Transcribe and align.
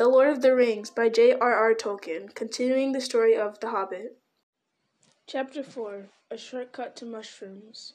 The 0.00 0.08
Lord 0.08 0.30
of 0.30 0.40
the 0.40 0.54
Rings 0.54 0.88
by 0.88 1.10
J.R.R. 1.10 1.74
Tolkien, 1.74 2.34
continuing 2.34 2.92
the 2.92 3.02
story 3.02 3.36
of 3.36 3.60
The 3.60 3.68
Hobbit. 3.68 4.16
Chapter 5.26 5.62
4 5.62 6.08
A 6.30 6.38
Shortcut 6.38 6.96
to 6.96 7.04
Mushrooms. 7.04 7.92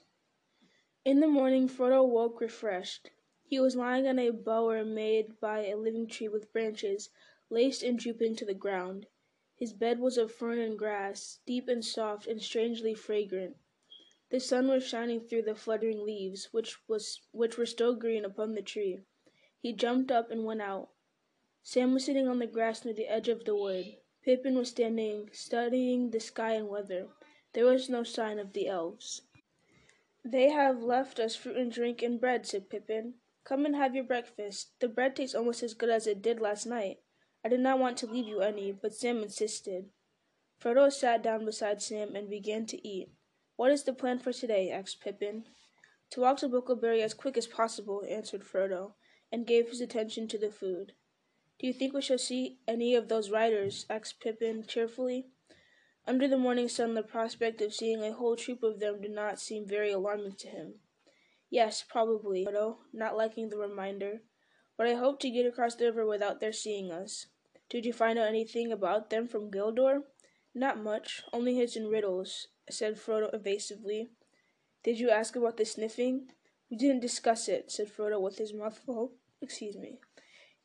In 1.04 1.20
the 1.20 1.28
morning, 1.28 1.68
Frodo 1.68 2.07
woke 2.07 2.41
refreshed. 2.41 3.10
He 3.44 3.60
was 3.60 3.76
lying 3.76 4.05
on 4.05 4.20
a 4.20 4.29
bower 4.29 4.86
made 4.86 5.39
by 5.39 5.65
a 5.65 5.78
living 5.78 6.05
tree 6.05 6.28
with 6.28 6.54
branches 6.54 7.10
laced 7.49 7.81
and 7.81 7.97
drooping 7.97 8.35
to 8.35 8.46
the 8.46 8.53
ground. 8.53 9.08
His 9.56 9.74
bed 9.74 9.97
was 9.97 10.19
of 10.19 10.31
fern 10.31 10.60
and 10.60 10.78
grass, 10.78 11.40
deep 11.47 11.67
and 11.67 11.83
soft 11.83 12.28
and 12.28 12.40
strangely 12.40 12.94
fragrant. 12.94 13.58
The 14.29 14.40
sun 14.40 14.67
was 14.67 14.87
shining 14.87 15.22
through 15.22 15.42
the 15.42 15.56
fluttering 15.56 16.05
leaves, 16.05 16.53
which, 16.53 16.88
was, 16.88 17.22
which 17.31 17.58
were 17.58 17.66
still 17.66 17.95
green 17.95 18.23
upon 18.23 18.53
the 18.53 18.62
tree. 18.62 18.99
He 19.59 19.73
jumped 19.73 20.12
up 20.12 20.30
and 20.30 20.45
went 20.45 20.62
out. 20.62 20.90
Sam 21.68 21.95
was 21.95 22.05
sitting 22.05 22.27
on 22.27 22.38
the 22.38 22.45
grass 22.45 22.85
near 22.85 22.94
the 22.94 23.08
edge 23.08 23.27
of 23.27 23.44
the 23.44 23.55
wood. 23.55 23.98
Pippin 24.21 24.55
was 24.55 24.70
standing, 24.70 25.31
studying 25.34 26.12
the 26.12 26.20
sky 26.20 26.52
and 26.53 26.70
weather. 26.70 27.08
There 27.53 27.66
was 27.66 27.89
no 27.89 28.03
sign 28.03 28.38
of 28.38 28.53
the 28.53 28.67
elves. 28.67 29.23
They 30.23 30.49
have 30.52 30.84
left 30.84 31.20
us 31.20 31.36
fruit 31.36 31.58
and 31.58 31.72
drink 31.72 32.03
and 32.03 32.22
bread, 32.22 32.45
said 32.45 32.70
Pippin. 32.70 33.16
Come 33.44 33.66
and 33.66 33.75
have 33.75 33.95
your 33.95 34.03
breakfast. 34.03 34.80
The 34.80 34.88
bread 34.88 35.16
tastes 35.16 35.34
almost 35.34 35.63
as 35.63 35.73
good 35.73 35.89
as 35.89 36.05
it 36.05 36.22
did 36.22 36.39
last 36.39 36.67
night. 36.67 36.99
I 37.44 37.49
did 37.49 37.62
not 37.62 37.80
want 37.80 37.97
to 37.97 38.05
leave 38.05 38.27
you 38.27 38.41
any, 38.41 38.72
but 38.72 38.94
Sam 38.94 39.23
insisted. 39.23 39.89
Frodo 40.61 40.94
sat 40.94 41.23
down 41.23 41.45
beside 41.45 41.81
Sam 41.81 42.16
and 42.16 42.30
began 42.30 42.67
to 42.67 42.88
eat. 42.88 43.09
What 43.55 43.72
is 43.72 43.86
the 43.86 43.94
plan 43.94 44.20
for 44.20 44.31
today? 44.31 44.70
asked 44.70 45.02
Pippin. 45.02 45.45
To 46.11 46.22
walk 46.22 46.38
to 46.38 46.47
Bucklebury 46.47 47.02
as 47.02 47.16
quick 47.16 47.36
as 47.38 47.47
possible, 47.47 48.03
answered 48.08 48.44
Frodo, 48.44 48.94
and 49.31 49.47
gave 49.47 49.70
his 49.70 49.81
attention 49.81 50.27
to 50.27 50.38
the 50.38 50.52
food. 50.52 50.94
Do 51.59 51.68
you 51.68 51.73
think 51.73 51.94
we 51.94 52.02
shall 52.02 52.18
see 52.18 52.59
any 52.68 52.95
of 52.95 53.08
those 53.08 53.30
riders? 53.30 53.86
asked 53.90 54.20
Pippin 54.20 54.66
cheerfully. 54.68 55.28
Under 56.06 56.28
the 56.28 56.38
morning 56.38 56.67
sun, 56.67 56.94
the 56.94 57.02
prospect 57.02 57.62
of 57.62 57.73
seeing 57.73 58.03
a 58.03 58.14
whole 58.14 58.36
troop 58.36 58.62
of 58.62 58.80
them 58.80 59.02
did 59.02 59.12
not 59.12 59.39
seem 59.39 59.66
very 59.66 59.92
alarming 59.92 60.36
to 60.39 60.47
him. 60.47 60.75
Yes, 61.50 61.84
probably, 61.88 62.45
Frodo, 62.45 62.78
not 62.92 63.16
liking 63.16 63.50
the 63.50 63.58
reminder. 63.58 64.22
But 64.78 64.88
I 64.88 64.95
hope 64.95 65.20
to 65.22 65.30
get 65.30 65.45
across 65.45 65.75
the 65.75 65.86
river 65.86 66.06
without 66.06 66.39
their 66.39 66.52
seeing 66.52 66.92
us. 66.92 67.28
Did 67.69 67.86
you 67.86 67.94
find 67.94 68.19
out 68.19 68.28
anything 68.28 68.72
about 68.72 69.09
them 69.09 69.28
from 69.28 69.50
Gildor? 69.50 70.03
Not 70.53 70.78
much, 70.78 71.23
only 71.34 71.56
hints 71.56 71.75
and 71.75 71.90
riddles, 71.90 72.47
said 72.69 72.95
Frodo 72.95 73.34
evasively. 73.34 74.09
Did 74.84 75.00
you 75.00 75.09
ask 75.09 75.36
about 75.36 75.58
the 75.58 75.66
sniffing? 75.66 76.28
We 76.69 76.78
didn't 76.78 77.00
discuss 77.00 77.47
it, 77.47 77.72
said 77.72 77.88
Frodo 77.88 78.19
with 78.22 78.38
his 78.38 78.53
mouth 78.53 78.78
full. 78.78 79.14
Excuse 79.42 79.78
me. 79.78 80.00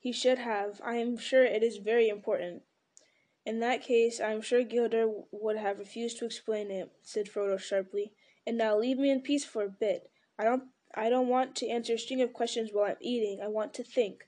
He 0.03 0.13
should 0.13 0.39
have. 0.39 0.81
I 0.83 0.97
am 0.97 1.19
sure 1.19 1.45
it 1.45 1.63
is 1.63 1.77
very 1.77 2.09
important. 2.09 2.63
In 3.45 3.61
that 3.61 3.83
case, 3.83 4.19
I 4.19 4.33
am 4.33 4.41
sure 4.41 4.65
Gildor 4.65 5.27
would 5.31 5.59
have 5.59 5.79
refused 5.79 6.19
to 6.19 6.25
explain 6.25 6.71
it, 6.71 6.91
said 7.03 7.29
Frodo 7.29 7.61
sharply. 7.61 8.15
And 8.47 8.57
now 8.57 8.79
leave 8.79 8.99
me 8.99 9.11
in 9.11 9.21
peace 9.21 9.45
for 9.45 9.63
a 9.63 9.69
bit. 9.69 10.11
I 10.39 10.45
don't 10.45 10.65
I 10.95 11.11
don't 11.11 11.29
want 11.29 11.55
to 11.57 11.69
answer 11.69 11.93
a 11.93 11.99
string 11.99 12.23
of 12.23 12.33
questions 12.33 12.73
while 12.73 12.87
I'm 12.87 12.97
eating. 13.01 13.43
I 13.43 13.49
want 13.49 13.75
to 13.75 13.85
think. 13.85 14.27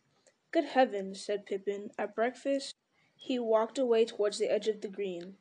Good 0.51 0.65
heavens, 0.65 1.25
said 1.25 1.47
Pippin. 1.47 1.91
At 1.99 2.15
breakfast 2.15 2.75
he 3.17 3.39
walked 3.39 3.79
away 3.79 4.05
towards 4.05 4.39
the 4.39 4.53
edge 4.53 4.69
of 4.69 4.83
the 4.83 4.89
green. 4.89 5.39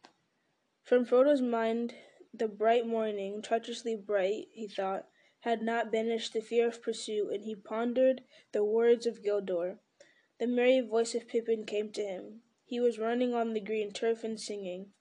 From 0.81 1.05
Frodo's 1.05 1.41
mind 1.41 1.93
the 2.33 2.47
bright 2.47 2.87
morning, 2.87 3.41
treacherously 3.41 3.97
bright, 3.97 4.47
he 4.53 4.65
thought, 4.65 5.09
had 5.41 5.61
not 5.61 5.91
banished 5.91 6.31
the 6.31 6.39
fear 6.39 6.69
of 6.69 6.81
pursuit, 6.81 7.33
and 7.33 7.43
he 7.43 7.53
pondered 7.53 8.23
the 8.53 8.63
words 8.63 9.05
of 9.05 9.21
Gildor. 9.21 9.79
The 10.41 10.47
merry 10.47 10.79
voice 10.79 11.13
of 11.13 11.27
Pippin 11.27 11.65
came 11.65 11.91
to 11.91 12.01
him. 12.01 12.41
He 12.65 12.79
was 12.79 12.97
running 12.97 13.35
on 13.35 13.53
the 13.53 13.59
green 13.59 13.91
turf 13.93 14.23
and 14.23 14.39
singing. 14.39 14.91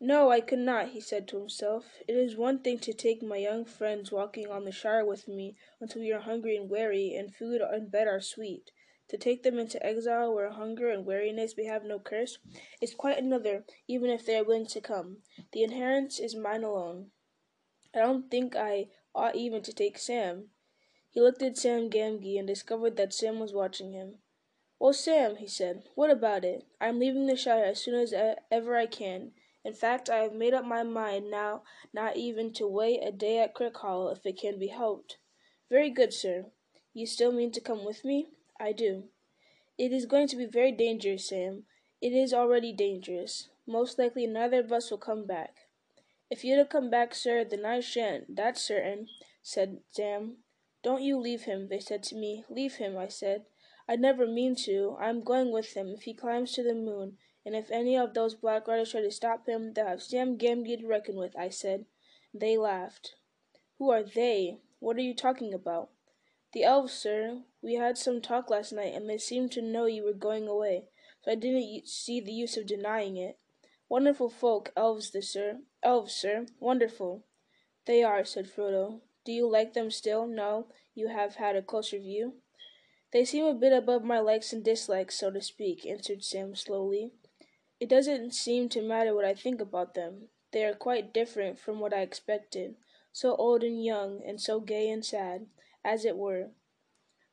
No, 0.00 0.30
I 0.30 0.40
could 0.40 0.60
not, 0.60 0.92
he 0.92 1.02
said 1.02 1.28
to 1.28 1.38
himself. 1.38 2.02
It 2.08 2.16
is 2.16 2.34
one 2.34 2.60
thing 2.60 2.78
to 2.78 2.94
take 2.94 3.22
my 3.22 3.36
young 3.36 3.66
friends 3.66 4.10
walking 4.10 4.46
on 4.46 4.64
the 4.64 4.72
Shire 4.72 5.04
with 5.04 5.28
me 5.28 5.54
until 5.80 6.00
we 6.00 6.14
are 6.14 6.20
hungry 6.20 6.56
and 6.56 6.70
weary, 6.70 7.14
and 7.14 7.34
food 7.34 7.60
and 7.60 7.90
bed 7.90 8.08
are 8.08 8.22
sweet. 8.22 8.70
To 9.08 9.18
take 9.18 9.42
them 9.42 9.58
into 9.58 9.84
exile 9.84 10.34
where 10.34 10.48
hunger 10.48 10.88
and 10.88 11.04
weariness 11.04 11.58
may 11.58 11.66
have 11.66 11.84
no 11.84 11.98
curse 11.98 12.38
is 12.80 12.94
quite 12.94 13.18
another, 13.18 13.66
even 13.86 14.08
if 14.08 14.24
they 14.24 14.38
are 14.38 14.44
willing 14.44 14.64
to 14.68 14.80
come. 14.80 15.18
The 15.52 15.62
inheritance 15.62 16.18
is 16.18 16.34
mine 16.34 16.64
alone. 16.64 17.10
I 17.94 17.98
don't 17.98 18.30
think 18.30 18.56
I 18.56 18.88
ought 19.14 19.36
even 19.36 19.60
to 19.60 19.74
take 19.74 19.98
Sam. 19.98 20.48
He 21.10 21.20
looked 21.20 21.42
at 21.42 21.58
Sam 21.58 21.90
Gamgee 21.90 22.38
and 22.38 22.48
discovered 22.48 22.96
that 22.96 23.12
Sam 23.12 23.38
was 23.38 23.52
watching 23.52 23.92
him. 23.92 24.20
Well, 24.84 24.92
Sam, 24.92 25.36
he 25.36 25.46
said, 25.46 25.84
what 25.94 26.10
about 26.10 26.44
it? 26.44 26.66
I 26.78 26.88
am 26.88 26.98
leaving 26.98 27.26
the 27.26 27.36
Shire 27.36 27.64
as 27.64 27.82
soon 27.82 27.94
as 27.94 28.12
ever 28.52 28.76
I 28.76 28.84
can. 28.84 29.32
In 29.64 29.72
fact, 29.72 30.10
I 30.10 30.18
have 30.18 30.34
made 30.34 30.52
up 30.52 30.66
my 30.66 30.82
mind 30.82 31.30
now 31.30 31.62
not 31.94 32.18
even 32.18 32.52
to 32.52 32.68
wait 32.68 33.00
a 33.02 33.10
day 33.10 33.38
at 33.38 33.54
Crickhollow 33.54 34.14
if 34.14 34.26
it 34.26 34.38
can 34.38 34.58
be 34.58 34.66
helped. 34.66 35.16
Very 35.70 35.88
good, 35.88 36.12
sir. 36.12 36.44
You 36.92 37.06
still 37.06 37.32
mean 37.32 37.50
to 37.52 37.62
come 37.62 37.82
with 37.82 38.04
me? 38.04 38.26
I 38.60 38.72
do. 38.72 39.04
It 39.78 39.90
is 39.90 40.04
going 40.04 40.28
to 40.28 40.36
be 40.36 40.44
very 40.44 40.70
dangerous, 40.70 41.30
Sam. 41.30 41.62
It 42.02 42.12
is 42.12 42.34
already 42.34 42.70
dangerous. 42.70 43.48
Most 43.66 43.98
likely 43.98 44.26
neither 44.26 44.60
of 44.60 44.70
us 44.70 44.90
will 44.90 44.98
come 44.98 45.26
back. 45.26 45.60
If 46.28 46.44
you 46.44 46.56
don't 46.56 46.68
come 46.68 46.90
back, 46.90 47.14
sir, 47.14 47.42
then 47.42 47.64
I 47.64 47.80
shan't, 47.80 48.36
that's 48.36 48.60
certain, 48.60 49.08
said 49.42 49.78
Sam. 49.90 50.40
Don't 50.82 51.00
you 51.00 51.18
leave 51.18 51.44
him, 51.44 51.68
they 51.68 51.80
said 51.80 52.02
to 52.02 52.16
me. 52.16 52.44
Leave 52.50 52.74
him, 52.74 52.98
I 52.98 53.08
said. 53.08 53.46
I 53.86 53.96
never 53.96 54.26
mean 54.26 54.54
to. 54.64 54.96
I 54.98 55.10
am 55.10 55.22
going 55.22 55.52
with 55.52 55.74
him 55.74 55.88
if 55.88 56.02
he 56.02 56.14
climbs 56.14 56.52
to 56.52 56.62
the 56.62 56.74
moon, 56.74 57.18
and 57.44 57.54
if 57.54 57.70
any 57.70 57.96
of 57.96 58.14
those 58.14 58.34
black 58.34 58.66
riders 58.66 58.92
try 58.92 59.02
to 59.02 59.10
stop 59.10 59.46
him, 59.46 59.74
they'll 59.74 59.86
have 59.86 60.02
Sam 60.02 60.38
Gamgee 60.38 60.80
to 60.80 60.86
reckon 60.86 61.16
with, 61.16 61.36
I 61.36 61.50
said. 61.50 61.84
They 62.32 62.56
laughed. 62.56 63.16
Who 63.78 63.90
are 63.90 64.02
they? 64.02 64.60
What 64.78 64.96
are 64.96 65.02
you 65.02 65.14
talking 65.14 65.52
about? 65.52 65.90
The 66.54 66.62
elves, 66.64 66.92
sir. 66.92 67.42
We 67.60 67.74
had 67.74 67.98
some 67.98 68.20
talk 68.22 68.48
last 68.48 68.72
night, 68.72 68.94
and 68.94 69.10
they 69.10 69.18
seemed 69.18 69.52
to 69.52 69.62
know 69.62 69.86
you 69.86 70.04
were 70.04 70.14
going 70.14 70.48
away, 70.48 70.88
so 71.22 71.32
I 71.32 71.34
didn't 71.34 71.86
see 71.86 72.20
the 72.20 72.32
use 72.32 72.56
of 72.56 72.66
denying 72.66 73.16
it. 73.16 73.38
Wonderful 73.88 74.30
folk, 74.30 74.72
elves, 74.76 75.10
the 75.10 75.20
sir. 75.20 75.60
Elves, 75.82 76.14
sir. 76.14 76.46
Wonderful. 76.58 77.26
They 77.86 78.02
are, 78.02 78.24
said 78.24 78.46
Frodo. 78.46 79.02
Do 79.24 79.32
you 79.32 79.46
like 79.46 79.74
them 79.74 79.90
still? 79.90 80.26
No, 80.26 80.68
you 80.94 81.08
have 81.08 81.36
had 81.36 81.56
a 81.56 81.62
closer 81.62 81.98
view. 81.98 82.34
They 83.14 83.24
seem 83.24 83.44
a 83.44 83.54
bit 83.54 83.72
above 83.72 84.02
my 84.02 84.18
likes 84.18 84.52
and 84.52 84.64
dislikes, 84.64 85.14
so 85.20 85.30
to 85.30 85.40
speak, 85.40 85.86
answered 85.86 86.24
Sam 86.24 86.56
slowly. 86.56 87.12
It 87.78 87.88
doesn't 87.88 88.34
seem 88.34 88.68
to 88.70 88.82
matter 88.82 89.14
what 89.14 89.24
I 89.24 89.34
think 89.34 89.60
about 89.60 89.94
them. 89.94 90.30
They 90.50 90.64
are 90.64 90.74
quite 90.74 91.14
different 91.14 91.60
from 91.60 91.78
what 91.78 91.94
I 91.94 92.00
expected. 92.00 92.74
So 93.12 93.36
old 93.36 93.62
and 93.62 93.84
young, 93.84 94.20
and 94.26 94.40
so 94.40 94.58
gay 94.58 94.90
and 94.90 95.04
sad, 95.04 95.46
as 95.84 96.04
it 96.04 96.16
were. 96.16 96.50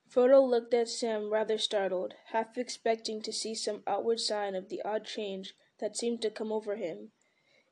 Frodo 0.07 0.47
looked 0.47 0.75
at 0.75 0.87
Sam 0.87 1.33
rather 1.33 1.57
startled, 1.57 2.13
half 2.27 2.59
expecting 2.59 3.19
to 3.23 3.33
see 3.33 3.55
some 3.55 3.81
outward 3.87 4.19
sign 4.19 4.53
of 4.53 4.69
the 4.69 4.83
odd 4.83 5.05
change 5.05 5.55
that 5.79 5.97
seemed 5.97 6.21
to 6.21 6.29
come 6.29 6.51
over 6.51 6.75
him. 6.75 7.09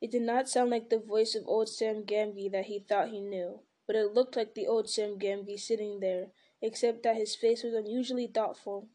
It 0.02 0.10
did 0.10 0.24
not 0.24 0.50
sound 0.50 0.72
like 0.72 0.90
the 0.90 0.98
voice 0.98 1.36
of 1.36 1.48
old 1.48 1.70
Sam 1.70 2.06
Gamgee 2.06 2.52
that 2.54 2.66
he 2.66 2.80
thought 2.80 3.10
he 3.10 3.22
knew, 3.22 3.60
but 3.86 3.96
it 3.96 4.16
looked 4.16 4.36
like 4.36 4.56
the 4.56 4.66
old 4.66 4.90
Sam 4.90 5.20
Gamgee 5.20 5.60
sitting 5.60 6.00
there, 6.00 6.30
except 6.62 7.04
that 7.04 7.16
his 7.16 7.36
face 7.36 7.64
was 7.64 7.74
unusually 7.74 8.28
thoughtful. 8.28 8.88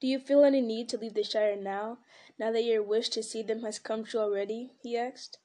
Do 0.00 0.06
you 0.06 0.18
feel 0.18 0.44
any 0.44 0.60
need 0.60 0.88
to 0.88 0.98
leave 0.98 1.14
the 1.14 1.22
Shire 1.22 1.56
now, 1.56 1.98
now 2.38 2.50
that 2.50 2.64
your 2.64 2.82
wish 2.82 3.08
to 3.10 3.22
see 3.22 3.42
them 3.42 3.62
has 3.62 3.78
come 3.78 4.04
true 4.04 4.20
already? 4.20 4.72
he 4.82 4.96
asked. 4.96 5.38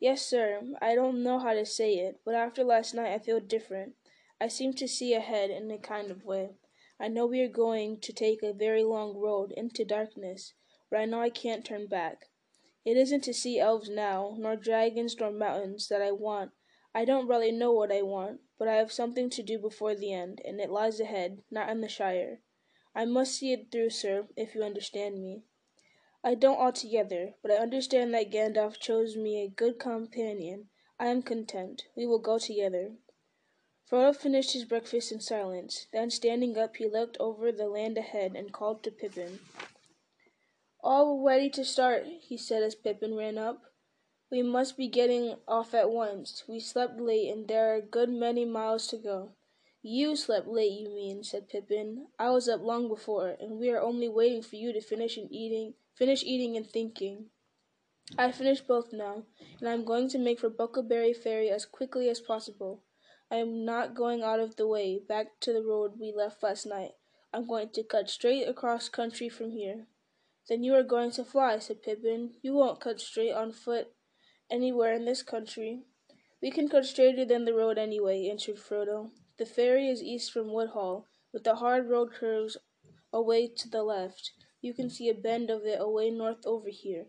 Yes, 0.00 0.26
sir. 0.26 0.60
I 0.82 0.94
don't 0.94 1.22
know 1.22 1.38
how 1.38 1.54
to 1.54 1.64
say 1.64 1.94
it, 1.94 2.20
but 2.24 2.34
after 2.34 2.62
last 2.62 2.94
night 2.94 3.12
I 3.12 3.18
feel 3.18 3.40
different. 3.40 3.94
I 4.40 4.48
seem 4.48 4.74
to 4.74 4.86
see 4.88 5.14
ahead 5.14 5.50
in 5.50 5.70
a 5.70 5.78
kind 5.78 6.10
of 6.10 6.24
way. 6.24 6.56
I 7.00 7.08
know 7.08 7.26
we 7.26 7.40
are 7.40 7.48
going 7.48 8.00
to 8.00 8.12
take 8.12 8.42
a 8.42 8.52
very 8.52 8.84
long 8.84 9.16
road 9.16 9.52
into 9.52 9.84
darkness, 9.84 10.52
but 10.90 11.00
I 11.00 11.06
know 11.06 11.20
I 11.20 11.30
can't 11.30 11.64
turn 11.64 11.86
back. 11.86 12.26
It 12.84 12.98
isn't 12.98 13.22
to 13.22 13.32
see 13.32 13.58
elves 13.58 13.88
now, 13.88 14.36
nor 14.38 14.56
dragons 14.56 15.16
nor 15.18 15.30
mountains 15.30 15.88
that 15.88 16.02
I 16.02 16.10
want. 16.10 16.50
I 16.94 17.04
don't 17.04 17.26
really 17.26 17.50
know 17.50 17.72
what 17.72 17.90
I 17.90 18.02
want, 18.02 18.40
but 18.58 18.68
I 18.68 18.74
have 18.74 18.92
something 18.92 19.30
to 19.30 19.42
do 19.42 19.58
before 19.58 19.94
the 19.94 20.12
end, 20.12 20.40
and 20.44 20.60
it 20.60 20.70
lies 20.70 21.00
ahead, 21.00 21.42
not 21.50 21.68
in 21.68 21.80
the 21.80 21.88
Shire. 21.88 22.40
I 22.94 23.04
must 23.04 23.34
see 23.34 23.52
it 23.52 23.70
through, 23.70 23.90
sir, 23.90 24.28
if 24.36 24.54
you 24.54 24.62
understand 24.62 25.20
me. 25.20 25.42
I 26.22 26.34
don't 26.34 26.58
altogether, 26.58 27.34
but 27.42 27.50
I 27.50 27.56
understand 27.56 28.14
that 28.14 28.30
Gandalf 28.30 28.78
chose 28.78 29.16
me 29.16 29.42
a 29.42 29.48
good 29.48 29.78
companion. 29.78 30.68
I 30.98 31.06
am 31.06 31.22
content. 31.22 31.82
We 31.96 32.06
will 32.06 32.20
go 32.20 32.38
together. 32.38 32.92
Frodo 33.90 34.16
finished 34.16 34.52
his 34.52 34.64
breakfast 34.64 35.12
in 35.12 35.20
silence. 35.20 35.86
Then, 35.92 36.10
standing 36.10 36.56
up, 36.56 36.76
he 36.76 36.86
looked 36.86 37.18
over 37.20 37.52
the 37.52 37.68
land 37.68 37.98
ahead 37.98 38.34
and 38.36 38.52
called 38.52 38.82
to 38.84 38.90
Pippin. 38.90 39.40
All 40.82 41.22
ready 41.22 41.50
to 41.50 41.64
start, 41.64 42.06
he 42.06 42.38
said 42.38 42.62
as 42.62 42.74
Pippin 42.74 43.14
ran 43.14 43.36
up. 43.36 43.62
We 44.34 44.42
must 44.42 44.76
be 44.76 44.88
getting 44.88 45.36
off 45.46 45.74
at 45.74 45.90
once. 45.90 46.42
We 46.48 46.58
slept 46.58 46.98
late, 46.98 47.32
and 47.32 47.46
there 47.46 47.70
are 47.70 47.76
a 47.76 47.80
good 47.80 48.08
many 48.08 48.44
miles 48.44 48.88
to 48.88 48.96
go. 48.96 49.36
You 49.80 50.16
slept 50.16 50.48
late, 50.48 50.72
you 50.72 50.88
mean, 50.88 51.22
said 51.22 51.48
Pippin. 51.48 52.08
I 52.18 52.30
was 52.30 52.48
up 52.48 52.60
long 52.60 52.88
before, 52.88 53.36
and 53.38 53.60
we 53.60 53.70
are 53.70 53.80
only 53.80 54.08
waiting 54.08 54.42
for 54.42 54.56
you 54.56 54.72
to 54.72 54.80
finish 54.80 55.16
and 55.16 55.30
eating 55.30 55.74
finish 55.94 56.24
eating 56.24 56.56
and 56.56 56.68
thinking. 56.68 57.26
I 58.18 58.32
finished 58.32 58.66
both 58.66 58.92
now, 58.92 59.22
and 59.60 59.68
I 59.68 59.72
am 59.72 59.84
going 59.84 60.08
to 60.08 60.18
make 60.18 60.40
for 60.40 60.50
Bucklebury 60.50 61.16
Ferry 61.16 61.48
as 61.48 61.64
quickly 61.64 62.08
as 62.08 62.18
possible. 62.18 62.82
I 63.30 63.36
am 63.36 63.64
not 63.64 63.94
going 63.94 64.24
out 64.24 64.40
of 64.40 64.56
the 64.56 64.66
way, 64.66 64.98
back 64.98 65.38
to 65.42 65.52
the 65.52 65.62
road 65.62 65.92
we 66.00 66.12
left 66.12 66.42
last 66.42 66.66
night. 66.66 66.94
I'm 67.32 67.46
going 67.46 67.68
to 67.74 67.84
cut 67.84 68.10
straight 68.10 68.48
across 68.48 68.88
country 68.88 69.28
from 69.28 69.52
here. 69.52 69.86
Then 70.48 70.64
you 70.64 70.74
are 70.74 70.82
going 70.82 71.12
to 71.12 71.24
fly, 71.24 71.60
said 71.60 71.84
Pippin. 71.84 72.32
You 72.42 72.54
won't 72.54 72.80
cut 72.80 73.00
straight 73.00 73.32
on 73.32 73.52
foot 73.52 73.92
anywhere 74.50 74.92
in 74.92 75.04
this 75.04 75.22
country. 75.22 75.84
We 76.42 76.50
can 76.50 76.68
cut 76.68 76.86
straighter 76.86 77.24
than 77.24 77.44
the 77.44 77.54
road 77.54 77.78
anyway, 77.78 78.28
answered 78.28 78.56
Frodo. 78.58 79.10
The 79.38 79.46
ferry 79.46 79.88
is 79.88 80.02
east 80.02 80.32
from 80.32 80.52
Woodhall, 80.52 81.06
but 81.32 81.44
the 81.44 81.56
hard 81.56 81.88
road 81.88 82.12
curves 82.12 82.56
away 83.12 83.48
to 83.48 83.68
the 83.68 83.82
left. 83.82 84.32
You 84.60 84.74
can 84.74 84.90
see 84.90 85.08
a 85.08 85.14
bend 85.14 85.50
of 85.50 85.64
it 85.64 85.80
away 85.80 86.10
north 86.10 86.44
over 86.46 86.68
here. 86.68 87.06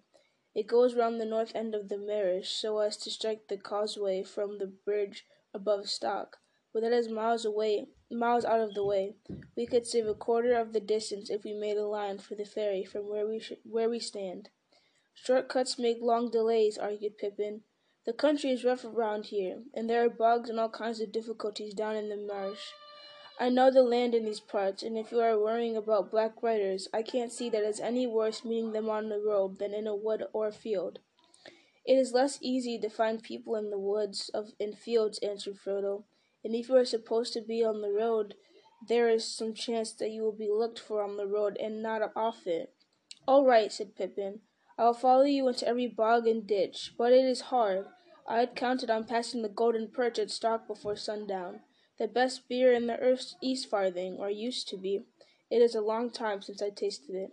It 0.56 0.68
goes 0.68 0.96
round 0.96 1.20
the 1.20 1.26
north 1.26 1.54
end 1.54 1.76
of 1.76 1.90
the 1.90 1.98
Marish 1.98 2.52
so 2.52 2.80
as 2.80 2.96
to 2.98 3.12
strike 3.12 3.48
the 3.50 3.58
causeway 3.58 4.24
from 4.24 4.58
the 4.58 4.68
bridge 4.68 5.26
above 5.54 5.90
Stock, 5.90 6.38
but 6.74 6.82
that 6.82 6.94
is 6.94 7.10
miles 7.10 7.44
away, 7.44 7.90
miles 8.10 8.46
out 8.46 8.62
of 8.62 8.74
the 8.74 8.86
way. 8.86 9.18
We 9.58 9.66
could 9.66 9.86
save 9.86 10.08
a 10.08 10.16
quarter 10.16 10.54
of 10.56 10.72
the 10.72 10.80
distance 10.80 11.30
if 11.30 11.44
we 11.44 11.54
made 11.54 11.78
a 11.78 11.86
line 11.86 12.20
for 12.20 12.36
the 12.36 12.46
ferry 12.46 12.86
from 12.86 13.10
where 13.10 13.28
we 13.28 13.40
sh- 13.40 13.60
where 13.64 13.90
we 13.90 14.00
stand. 14.00 14.50
Short 15.16 15.50
cuts 15.50 15.80
make 15.80 16.02
long 16.02 16.30
delays, 16.30 16.78
argued 16.78 17.18
Pippin. 17.18 17.64
The 18.06 18.14
country 18.14 18.52
is 18.52 18.64
rough 18.64 18.86
around 18.86 19.28
here, 19.28 19.64
and 19.74 19.90
there 19.90 20.04
are 20.06 20.10
bogs 20.10 20.50
and 20.50 20.60
all 20.60 20.70
kinds 20.70 21.00
of 21.00 21.12
difficulties 21.12 21.74
down 21.74 21.96
in 21.96 22.10
the 22.10 22.18
marsh. 22.18 22.74
I 23.40 23.50
know 23.50 23.72
the 23.72 23.82
land 23.82 24.14
in 24.14 24.26
these 24.26 24.40
parts, 24.40 24.84
and 24.84 24.98
if 24.98 25.12
you 25.12 25.20
are 25.22 25.40
worrying 25.40 25.76
about 25.76 26.12
black 26.12 26.44
riders, 26.44 26.88
I 26.94 27.02
can't 27.02 27.32
see 27.32 27.50
that 27.50 27.64
it's 27.64 27.80
any 27.80 28.06
worse 28.06 28.46
meeting 28.46 28.72
them 28.72 28.90
on 28.90 29.10
the 29.10 29.20
road 29.20 29.58
than 29.58 29.74
in 29.74 29.88
a 29.88 29.96
wood 29.96 30.26
or 30.32 30.52
field. 30.52 31.00
It 31.86 31.96
is 31.96 32.14
less 32.14 32.38
easy 32.42 32.78
to 32.80 32.90
find 32.90 33.22
people 33.24 33.56
in 33.56 33.72
the 33.72 33.80
woods 33.80 34.30
in 34.60 34.74
fields, 34.74 35.20
answered 35.20 35.58
Frodo, 35.58 36.04
and 36.44 36.54
if 36.56 36.70
you 36.70 36.76
are 36.76 36.86
supposed 36.86 37.34
to 37.34 37.42
be 37.42 37.64
on 37.64 37.82
the 37.82 37.92
road, 37.92 38.36
there 38.88 39.10
is 39.10 39.26
some 39.26 39.54
chance 39.54 39.92
that 39.94 40.12
you 40.12 40.22
will 40.22 40.32
be 40.38 40.50
looked 40.50 40.80
for 40.80 41.02
on 41.02 41.18
the 41.18 41.28
road 41.28 41.58
and 41.58 41.82
not 41.82 42.12
off 42.16 42.46
it. 42.46 42.74
All 43.28 43.46
right, 43.46 43.72
said 43.72 43.96
Pippin. 43.96 44.42
I 44.78 44.86
will 44.86 44.94
follow 44.94 45.24
you 45.24 45.48
into 45.48 45.68
every 45.68 45.88
bog 45.88 46.28
and 46.28 46.46
ditch, 46.46 46.94
but 46.98 47.14
it 47.14 47.26
is 47.26 47.42
hard. 47.42 47.86
I 48.28 48.40
had 48.40 48.56
counted 48.56 48.90
on 48.90 49.06
passing 49.06 49.42
the 49.42 49.50
Golden 49.50 49.90
Perch 49.90 50.20
at 50.20 50.32
Stock 50.32 50.68
before 50.68 50.96
sundown 50.96 51.62
the 51.98 52.08
best 52.08 52.50
beer 52.50 52.74
in 52.74 52.88
the 52.88 53.00
earth's 53.00 53.36
East 53.42 53.70
Farthing, 53.70 54.18
or 54.20 54.30
used 54.30 54.68
to 54.70 54.78
be. 54.78 55.06
It 55.50 55.62
is 55.62 55.76
a 55.76 55.82
long 55.82 56.10
time 56.10 56.42
since 56.42 56.62
I 56.62 56.70
tasted 56.70 57.16
it. 57.16 57.32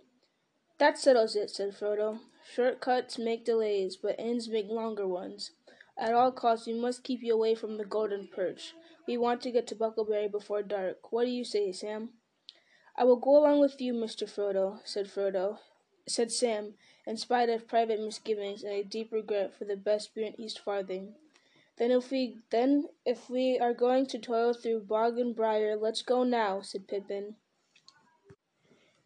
That 0.77 0.97
settles 0.97 1.35
it, 1.35 1.49
said 1.49 1.75
Frodo. 1.75 2.19
Short 2.53 2.79
cuts 2.79 3.17
make 3.17 3.45
delays, 3.45 3.97
but 4.01 4.15
ends 4.17 4.47
make 4.47 4.67
longer 4.69 5.07
ones. 5.07 5.51
At 5.97 6.13
all 6.13 6.31
costs, 6.31 6.67
we 6.67 6.73
must 6.73 7.03
keep 7.03 7.21
you 7.21 7.33
away 7.33 7.55
from 7.55 7.77
the 7.77 7.85
Golden 7.85 8.27
Perch. 8.33 8.73
We 9.07 9.17
want 9.17 9.41
to 9.41 9.51
get 9.51 9.67
to 9.67 9.75
Bucklebury 9.75 10.31
before 10.31 10.63
dark. 10.63 11.11
What 11.11 11.25
do 11.25 11.31
you 11.31 11.43
say, 11.43 11.71
Sam? 11.71 12.09
I 12.97 13.03
will 13.03 13.19
go 13.19 13.37
along 13.37 13.59
with 13.59 13.81
you, 13.81 13.93
Mr. 13.93 14.29
Frodo, 14.29 14.79
said 14.85 15.07
Frodo, 15.07 15.57
said 16.07 16.31
Sam, 16.31 16.75
in 17.05 17.17
spite 17.17 17.49
of 17.49 17.67
private 17.67 17.99
misgivings 17.99 18.63
and 18.63 18.73
a 18.73 18.83
deep 18.83 19.11
regret 19.11 19.53
for 19.53 19.65
the 19.65 19.75
best 19.75 20.13
beer 20.13 20.27
in 20.27 20.39
East 20.39 20.59
Farthing. 20.59 21.15
Then 21.77 21.91
if 21.91 22.11
we 22.11 22.37
then 22.49 22.89
if 23.05 23.29
we 23.29 23.57
are 23.59 23.73
going 23.73 24.05
to 24.07 24.19
toil 24.19 24.53
through 24.53 24.81
bog 24.81 25.17
and 25.17 25.35
briar, 25.35 25.75
let's 25.75 26.01
go 26.01 26.23
now, 26.23 26.61
said 26.61 26.87
Pippin. 26.87 27.35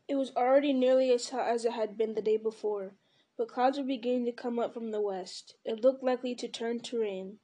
It 0.08 0.16
was 0.16 0.36
already 0.36 0.74
nearly 0.74 1.12
as 1.12 1.30
hot 1.30 1.48
as 1.48 1.66
it 1.66 1.74
had 1.74 1.98
been 1.98 2.14
the 2.14 2.22
day 2.22 2.38
before, 2.38 2.94
but 3.38 3.48
clouds 3.48 3.78
were 3.78 3.84
beginning 3.84 4.26
to 4.26 4.32
come 4.32 4.60
up 4.60 4.74
from 4.74 4.92
the 4.92 5.02
west. 5.02 5.56
It 5.66 5.82
looked 5.82 6.04
likely 6.04 6.36
to 6.36 6.48
turn 6.48 6.80
to 6.82 7.00
rain. 7.00 7.40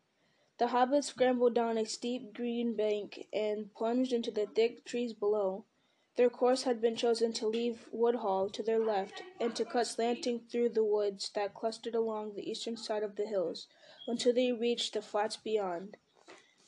The 0.60 0.68
hobbits 0.68 1.06
scrambled 1.06 1.56
down 1.56 1.78
a 1.78 1.86
steep 1.86 2.34
green 2.34 2.76
bank 2.76 3.28
and 3.34 3.74
plunged 3.74 4.14
into 4.14 4.32
the 4.32 4.46
thick 4.46 4.86
trees 4.86 5.14
below. 5.14 5.66
Their 6.16 6.30
course 6.30 6.62
had 6.62 6.80
been 6.80 6.96
chosen 6.96 7.34
to 7.34 7.48
leave 7.48 7.88
Woodhall 7.92 8.48
to 8.52 8.62
their 8.62 8.78
left 8.78 9.24
and 9.40 9.56
to 9.56 9.66
cut 9.66 9.88
slanting 9.88 10.42
through 10.42 10.70
the 10.70 10.84
woods 10.84 11.32
that 11.34 11.56
clustered 11.56 11.96
along 11.96 12.36
the 12.36 12.48
eastern 12.48 12.78
side 12.78 13.02
of 13.02 13.16
the 13.16 13.26
hills 13.26 13.68
until 14.06 14.32
they 14.32 14.52
reached 14.52 14.94
the 14.94 15.02
flats 15.02 15.38
beyond. 15.38 15.98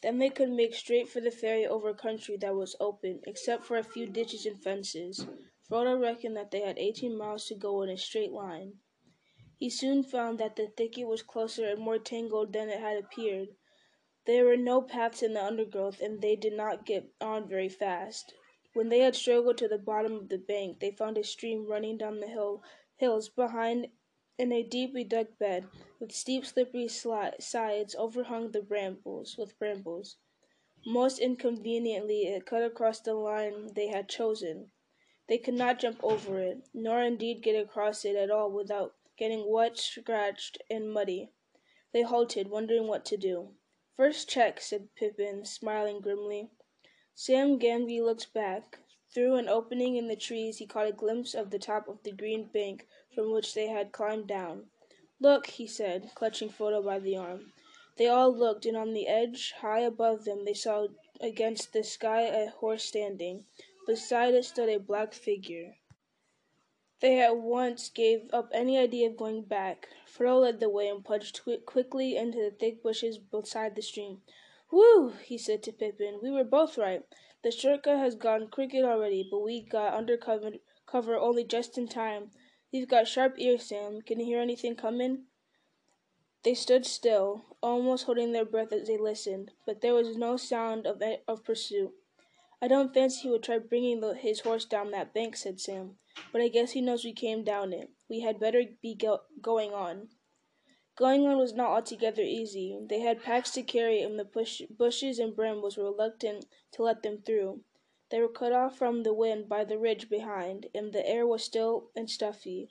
Then 0.01 0.17
they 0.17 0.29
could 0.29 0.49
make 0.49 0.73
straight 0.73 1.09
for 1.09 1.19
the 1.19 1.29
ferry 1.29 1.65
over 1.65 1.93
country 1.93 2.37
that 2.37 2.55
was 2.55 2.75
open, 2.79 3.21
except 3.27 3.63
for 3.65 3.77
a 3.77 3.83
few 3.83 4.07
ditches 4.07 4.47
and 4.47 4.61
fences. 4.63 5.27
Frodo 5.69 5.99
reckoned 6.01 6.35
that 6.37 6.49
they 6.49 6.61
had 6.61 6.79
eighteen 6.79 7.15
miles 7.15 7.45
to 7.45 7.55
go 7.55 7.83
in 7.83 7.89
a 7.89 7.97
straight 7.97 8.31
line. 8.31 8.79
He 9.57 9.69
soon 9.69 10.03
found 10.03 10.39
that 10.39 10.55
the 10.55 10.67
thicket 10.75 11.07
was 11.07 11.21
closer 11.21 11.67
and 11.69 11.79
more 11.79 11.99
tangled 11.99 12.51
than 12.51 12.69
it 12.69 12.79
had 12.79 12.97
appeared. 12.97 13.49
There 14.25 14.45
were 14.45 14.57
no 14.57 14.81
paths 14.81 15.21
in 15.21 15.33
the 15.33 15.43
undergrowth, 15.43 16.01
and 16.01 16.19
they 16.19 16.35
did 16.35 16.53
not 16.53 16.85
get 16.85 17.11
on 17.21 17.47
very 17.47 17.69
fast. 17.69 18.33
When 18.75 18.89
they 18.89 18.99
had 18.99 19.15
struggled 19.15 19.57
to 19.59 19.69
the 19.69 19.77
bottom 19.77 20.15
of 20.15 20.27
the 20.27 20.37
bank, 20.37 20.81
they 20.81 20.91
found 20.91 21.17
a 21.17 21.23
stream 21.23 21.65
running 21.65 21.97
down 21.97 22.19
the 22.19 22.27
hill 22.27 22.61
hills 22.97 23.29
behind 23.29 23.87
in 24.37 24.51
a 24.51 24.63
deeply 24.63 25.05
dug 25.05 25.37
bed, 25.39 25.69
with 25.97 26.11
steep 26.11 26.45
slippery 26.45 26.89
sides 26.89 27.95
overhung 27.95 28.51
the 28.51 28.61
brambles 28.61 29.37
with 29.37 29.57
brambles. 29.57 30.17
Most 30.85 31.19
inconveniently 31.19 32.23
it 32.23 32.45
cut 32.45 32.63
across 32.63 32.99
the 32.99 33.13
line 33.13 33.73
they 33.75 33.87
had 33.87 34.09
chosen. 34.09 34.71
They 35.29 35.37
could 35.37 35.53
not 35.53 35.79
jump 35.79 36.03
over 36.03 36.41
it, 36.41 36.67
nor 36.73 37.01
indeed 37.01 37.41
get 37.41 37.55
across 37.55 38.03
it 38.03 38.17
at 38.17 38.29
all 38.29 38.51
without 38.51 38.95
getting 39.17 39.49
wet, 39.49 39.77
scratched, 39.77 40.57
and 40.69 40.91
muddy. 40.91 41.31
They 41.93 42.01
halted, 42.01 42.49
wondering 42.49 42.87
what 42.87 43.05
to 43.05 43.15
do. 43.15 43.55
First 43.95 44.27
check, 44.27 44.59
said 44.59 44.93
Pippin, 44.95 45.45
smiling 45.45 46.01
grimly. 46.01 46.49
Sam 47.17 47.57
Gamgee 47.57 48.03
looked 48.03 48.33
back. 48.33 48.79
Through 49.13 49.35
an 49.35 49.47
opening 49.47 49.95
in 49.95 50.07
the 50.07 50.17
trees 50.17 50.57
he 50.57 50.65
caught 50.65 50.87
a 50.87 50.91
glimpse 50.91 51.33
of 51.33 51.49
the 51.49 51.57
top 51.57 51.87
of 51.87 52.03
the 52.03 52.11
green 52.11 52.43
bank 52.43 52.85
from 53.13 53.31
which 53.31 53.53
they 53.53 53.67
had 53.67 53.93
climbed 53.93 54.27
down. 54.27 54.69
Look, 55.21 55.47
he 55.47 55.65
said, 55.65 56.11
clutching 56.13 56.49
Frodo 56.49 56.83
by 56.83 56.99
the 56.99 57.15
arm. 57.15 57.53
They 57.95 58.07
all 58.09 58.35
looked, 58.35 58.65
and 58.65 58.75
on 58.75 58.91
the 58.91 59.07
edge, 59.07 59.53
high 59.53 59.79
above 59.79 60.25
them, 60.25 60.43
they 60.43 60.53
saw 60.53 60.89
against 61.21 61.71
the 61.71 61.85
sky 61.85 62.23
a 62.23 62.49
horse 62.49 62.83
standing. 62.83 63.45
Beside 63.87 64.33
it 64.33 64.43
stood 64.43 64.67
a 64.67 64.77
black 64.77 65.13
figure. 65.13 65.77
They 66.99 67.21
at 67.21 67.37
once 67.37 67.87
gave 67.87 68.29
up 68.33 68.49
any 68.51 68.77
idea 68.77 69.07
of 69.07 69.15
going 69.15 69.43
back. 69.43 69.87
Frodo 70.05 70.41
led 70.41 70.59
the 70.59 70.67
way 70.67 70.89
and 70.89 71.05
plunged 71.05 71.39
quickly 71.65 72.17
into 72.17 72.39
the 72.39 72.51
thick 72.51 72.83
bushes 72.83 73.17
beside 73.17 73.75
the 73.75 73.81
stream. 73.81 74.21
Whew! 74.71 75.13
he 75.23 75.37
said 75.37 75.61
to 75.63 75.71
Pippin. 75.71 76.19
We 76.21 76.31
were 76.31 76.43
both 76.43 76.77
right. 76.77 77.03
The 77.43 77.51
shortcut 77.51 77.99
has 77.99 78.15
gone 78.15 78.47
crooked 78.47 78.83
already, 78.83 79.27
but 79.29 79.41
we 79.41 79.61
got 79.61 79.93
under 79.93 80.17
cover, 80.17 81.15
only 81.15 81.43
just 81.43 81.77
in 81.77 81.87
time. 81.87 82.31
You've 82.71 82.89
got 82.89 83.07
sharp 83.07 83.35
ears, 83.37 83.65
Sam. 83.65 84.01
Can 84.01 84.19
you 84.19 84.25
hear 84.25 84.41
anything 84.41 84.75
comin'? 84.75 85.27
They 86.43 86.53
stood 86.53 86.85
still, 86.85 87.45
almost 87.61 88.05
holding 88.05 88.31
their 88.31 88.45
breath 88.45 88.71
as 88.71 88.87
they 88.87 88.97
listened, 88.97 89.51
but 89.65 89.81
there 89.81 89.93
was 89.93 90.17
no 90.17 90.37
sound 90.37 90.87
of, 90.87 91.43
pursuit. 91.43 91.93
I 92.61 92.67
don't 92.67 92.93
fancy 92.93 93.21
he 93.21 93.29
would 93.29 93.43
try 93.43 93.59
bringing 93.59 94.01
his 94.15 94.41
horse 94.41 94.65
down 94.65 94.91
that 94.91 95.13
bank, 95.13 95.37
said 95.37 95.59
Sam, 95.59 95.97
but 96.31 96.41
I 96.41 96.47
guess 96.47 96.71
he 96.71 96.81
knows 96.81 97.03
we 97.03 97.13
came 97.13 97.43
down 97.43 97.73
it. 97.73 97.91
We 98.09 98.21
had 98.21 98.39
better 98.39 98.63
be 98.81 98.95
go- 98.95 99.21
going 99.41 99.73
on. 99.73 100.09
Going 100.97 101.27
on 101.27 101.37
was 101.37 101.53
not 101.53 101.71
altogether 101.71 102.21
easy. 102.21 102.79
They 102.79 103.01
had 103.01 103.21
packs 103.21 103.51
to 103.51 103.63
carry, 103.63 104.01
and 104.01 104.17
the 104.17 104.23
bush- 104.23 104.61
bushes 104.69 105.19
and 105.19 105.35
brambles 105.35 105.75
were 105.75 105.83
reluctant 105.83 106.45
to 106.71 106.83
let 106.83 107.03
them 107.03 107.21
through. 107.21 107.65
They 108.09 108.21
were 108.21 108.29
cut 108.29 108.53
off 108.53 108.77
from 108.77 109.03
the 109.03 109.13
wind 109.13 109.49
by 109.49 109.65
the 109.65 109.77
ridge 109.77 110.09
behind, 110.09 110.67
and 110.73 110.93
the 110.93 111.05
air 111.05 111.27
was 111.27 111.43
still 111.43 111.89
and 111.97 112.09
stuffy. 112.09 112.69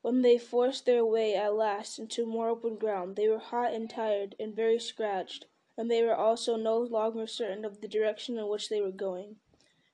When 0.00 0.22
they 0.22 0.38
forced 0.38 0.86
their 0.86 1.04
way 1.04 1.34
at 1.34 1.54
last 1.54 1.98
into 1.98 2.24
more 2.24 2.48
open 2.48 2.76
ground, 2.76 3.16
they 3.16 3.28
were 3.28 3.38
hot 3.38 3.74
and 3.74 3.90
tired 3.90 4.34
and 4.40 4.56
very 4.56 4.78
scratched, 4.78 5.44
and 5.76 5.90
they 5.90 6.02
were 6.02 6.16
also 6.16 6.56
no 6.56 6.78
longer 6.78 7.26
certain 7.26 7.66
of 7.66 7.82
the 7.82 7.88
direction 7.88 8.38
in 8.38 8.48
which 8.48 8.70
they 8.70 8.80
were 8.80 8.90
going. 8.90 9.40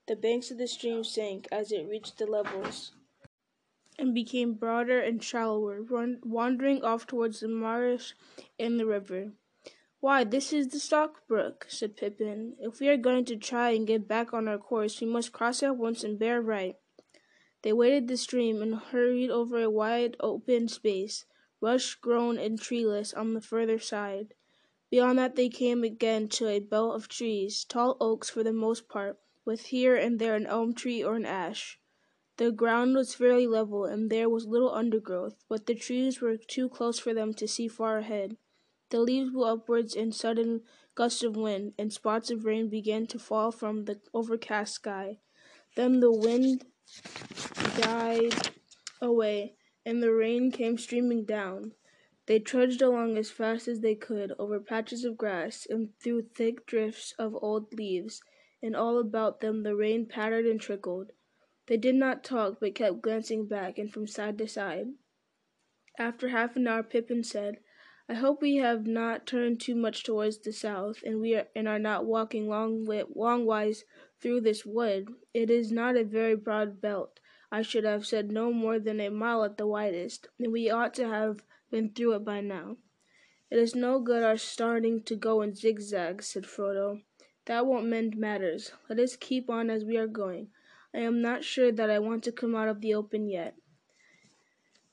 The 0.06 0.14
banks 0.14 0.52
of 0.52 0.58
the 0.58 0.68
stream 0.68 1.02
sank 1.02 1.48
as 1.50 1.72
it 1.72 1.88
reached 1.88 2.18
the 2.18 2.26
levels 2.26 2.92
and 3.98 4.14
became 4.14 4.54
broader 4.54 5.00
and 5.00 5.22
shallower, 5.22 5.82
run, 5.82 6.20
wandering 6.24 6.82
off 6.82 7.06
towards 7.06 7.40
the 7.40 7.48
marsh 7.48 8.12
and 8.58 8.78
the 8.78 8.86
river. 8.86 9.32
Why, 10.00 10.24
this 10.24 10.52
is 10.52 10.68
the 10.68 10.78
Stock 10.78 11.26
Brook, 11.26 11.66
said 11.68 11.96
Pippin. 11.96 12.56
If 12.60 12.80
we 12.80 12.88
are 12.88 12.96
going 12.96 13.24
to 13.24 13.36
try 13.36 13.70
and 13.70 13.86
get 13.86 14.06
back 14.06 14.34
on 14.34 14.48
our 14.48 14.58
course, 14.58 15.00
we 15.00 15.06
must 15.06 15.32
cross 15.32 15.62
at 15.62 15.78
once 15.78 16.04
and 16.04 16.18
bear 16.18 16.42
right. 16.42 16.76
They 17.62 17.72
waded 17.72 18.08
the 18.08 18.18
stream 18.18 18.60
and 18.60 18.74
hurried 18.74 19.30
over 19.30 19.62
a 19.62 19.70
wide 19.70 20.16
open 20.20 20.68
space, 20.68 21.24
rush 21.62 21.94
grown 21.94 22.38
and 22.38 22.60
treeless 22.60 23.14
on 23.14 23.32
the 23.32 23.40
further 23.40 23.78
side. 23.78 24.34
Beyond 24.90 25.18
that 25.18 25.36
they 25.36 25.48
came 25.48 25.82
again 25.82 26.28
to 26.28 26.48
a 26.48 26.58
belt 26.60 26.94
of 26.94 27.08
trees, 27.08 27.64
tall 27.64 27.96
oaks 27.98 28.28
for 28.28 28.44
the 28.44 28.52
most 28.52 28.86
part, 28.86 29.18
with 29.46 29.66
here 29.66 29.96
and 29.96 30.18
there 30.18 30.34
an 30.34 30.46
elm 30.46 30.74
tree 30.74 31.02
or 31.02 31.16
an 31.16 31.24
ash. 31.24 31.80
The 32.36 32.50
ground 32.50 32.96
was 32.96 33.14
fairly 33.14 33.46
level, 33.46 33.84
and 33.84 34.10
there 34.10 34.28
was 34.28 34.44
little 34.44 34.72
undergrowth, 34.72 35.36
but 35.48 35.66
the 35.66 35.74
trees 35.76 36.20
were 36.20 36.36
too 36.36 36.68
close 36.68 36.98
for 36.98 37.14
them 37.14 37.32
to 37.34 37.46
see 37.46 37.68
far 37.68 37.98
ahead. 37.98 38.36
The 38.90 39.00
leaves 39.00 39.30
blew 39.30 39.44
upwards 39.44 39.94
in 39.94 40.10
sudden 40.10 40.62
gusts 40.96 41.22
of 41.22 41.36
wind, 41.36 41.74
and 41.78 41.92
spots 41.92 42.32
of 42.32 42.44
rain 42.44 42.68
began 42.68 43.06
to 43.06 43.20
fall 43.20 43.52
from 43.52 43.84
the 43.84 44.00
overcast 44.12 44.74
sky. 44.74 45.20
Then 45.76 46.00
the 46.00 46.10
wind 46.10 46.64
died 47.76 48.50
away, 49.00 49.54
and 49.86 50.02
the 50.02 50.12
rain 50.12 50.50
came 50.50 50.76
streaming 50.76 51.24
down. 51.24 51.74
They 52.26 52.40
trudged 52.40 52.82
along 52.82 53.16
as 53.16 53.30
fast 53.30 53.68
as 53.68 53.80
they 53.80 53.94
could, 53.94 54.32
over 54.40 54.58
patches 54.58 55.04
of 55.04 55.16
grass 55.16 55.66
and 55.70 55.96
through 56.00 56.22
thick 56.34 56.66
drifts 56.66 57.14
of 57.18 57.36
old 57.40 57.72
leaves, 57.72 58.22
and 58.60 58.74
all 58.74 58.98
about 58.98 59.40
them 59.40 59.62
the 59.62 59.76
rain 59.76 60.06
pattered 60.06 60.46
and 60.46 60.60
trickled. 60.60 61.12
They 61.66 61.78
did 61.78 61.94
not 61.94 62.22
talk, 62.22 62.60
but 62.60 62.74
kept 62.74 63.00
glancing 63.00 63.46
back 63.46 63.78
and 63.78 63.90
from 63.90 64.06
side 64.06 64.36
to 64.38 64.46
side. 64.46 64.88
After 65.98 66.28
half 66.28 66.56
an 66.56 66.66
hour, 66.66 66.82
Pippin 66.82 67.24
said, 67.24 67.60
I 68.06 68.14
hope 68.14 68.42
we 68.42 68.56
have 68.56 68.86
not 68.86 69.26
turned 69.26 69.62
too 69.62 69.74
much 69.74 70.04
towards 70.04 70.36
the 70.36 70.52
south, 70.52 71.02
and 71.02 71.22
we 71.22 71.34
are, 71.36 71.48
and 71.56 71.66
are 71.66 71.78
not 71.78 72.04
walking 72.04 72.48
long, 72.48 72.84
long 73.14 73.46
wise 73.46 73.84
through 74.20 74.42
this 74.42 74.66
wood. 74.66 75.08
It 75.32 75.48
is 75.48 75.72
not 75.72 75.96
a 75.96 76.04
very 76.04 76.36
broad 76.36 76.82
belt. 76.82 77.18
I 77.50 77.62
should 77.62 77.84
have 77.84 78.04
said 78.04 78.30
no 78.30 78.52
more 78.52 78.78
than 78.78 79.00
a 79.00 79.08
mile 79.08 79.42
at 79.44 79.56
the 79.56 79.66
widest, 79.66 80.28
and 80.38 80.52
we 80.52 80.68
ought 80.68 80.92
to 80.94 81.08
have 81.08 81.42
been 81.70 81.94
through 81.94 82.16
it 82.16 82.24
by 82.26 82.42
now. 82.42 82.76
It 83.50 83.58
is 83.58 83.74
no 83.74 84.00
good 84.00 84.22
our 84.22 84.36
starting 84.36 85.02
to 85.04 85.16
go 85.16 85.40
in 85.40 85.54
zigzags, 85.54 86.26
said 86.26 86.44
Frodo. 86.44 87.02
That 87.46 87.64
won't 87.64 87.86
mend 87.86 88.16
matters. 88.18 88.72
Let 88.90 88.98
us 88.98 89.16
keep 89.16 89.48
on 89.48 89.70
as 89.70 89.84
we 89.84 89.96
are 89.96 90.06
going. 90.06 90.48
I 90.94 91.00
am 91.00 91.20
not 91.20 91.42
sure 91.42 91.72
that 91.72 91.90
I 91.90 91.98
want 91.98 92.22
to 92.24 92.32
come 92.32 92.54
out 92.54 92.68
of 92.68 92.80
the 92.80 92.94
open 92.94 93.28
yet. 93.28 93.56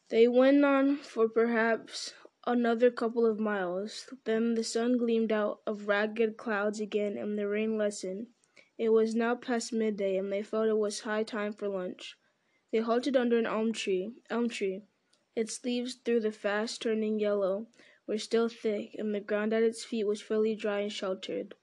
They 0.09 0.27
went 0.27 0.65
on 0.65 0.97
for 0.97 1.29
perhaps 1.29 2.13
another 2.47 2.89
couple 2.89 3.25
of 3.25 3.39
miles. 3.39 4.11
Then 4.25 4.55
the 4.55 4.63
sun 4.63 4.97
gleamed 4.97 5.31
out 5.31 5.61
of 5.67 5.87
ragged 5.87 6.37
clouds 6.37 6.79
again 6.79 7.17
and 7.17 7.37
the 7.37 7.47
rain 7.47 7.77
lessened. 7.77 8.27
It 8.79 8.89
was 8.89 9.13
now 9.13 9.35
past 9.35 9.71
midday 9.71 10.17
and 10.17 10.33
they 10.33 10.41
felt 10.41 10.67
it 10.67 10.77
was 10.77 11.01
high 11.01 11.23
time 11.23 11.53
for 11.53 11.67
lunch. 11.67 12.17
They 12.71 12.79
halted 12.79 13.15
under 13.15 13.37
an 13.37 13.45
elm 13.45 13.71
tree. 13.71 14.15
Elm 14.29 14.49
tree. 14.49 14.81
Its 15.35 15.63
leaves, 15.63 15.93
through 15.93 16.21
the 16.21 16.31
fast 16.31 16.81
turning 16.81 17.19
yellow, 17.19 17.67
were 18.07 18.17
still 18.17 18.49
thick, 18.49 18.95
and 18.97 19.13
the 19.13 19.19
ground 19.19 19.53
at 19.53 19.63
its 19.63 19.85
feet 19.85 20.05
was 20.05 20.21
fairly 20.21 20.55
dry 20.55 20.79
and 20.79 20.91
sheltered. 20.91 21.53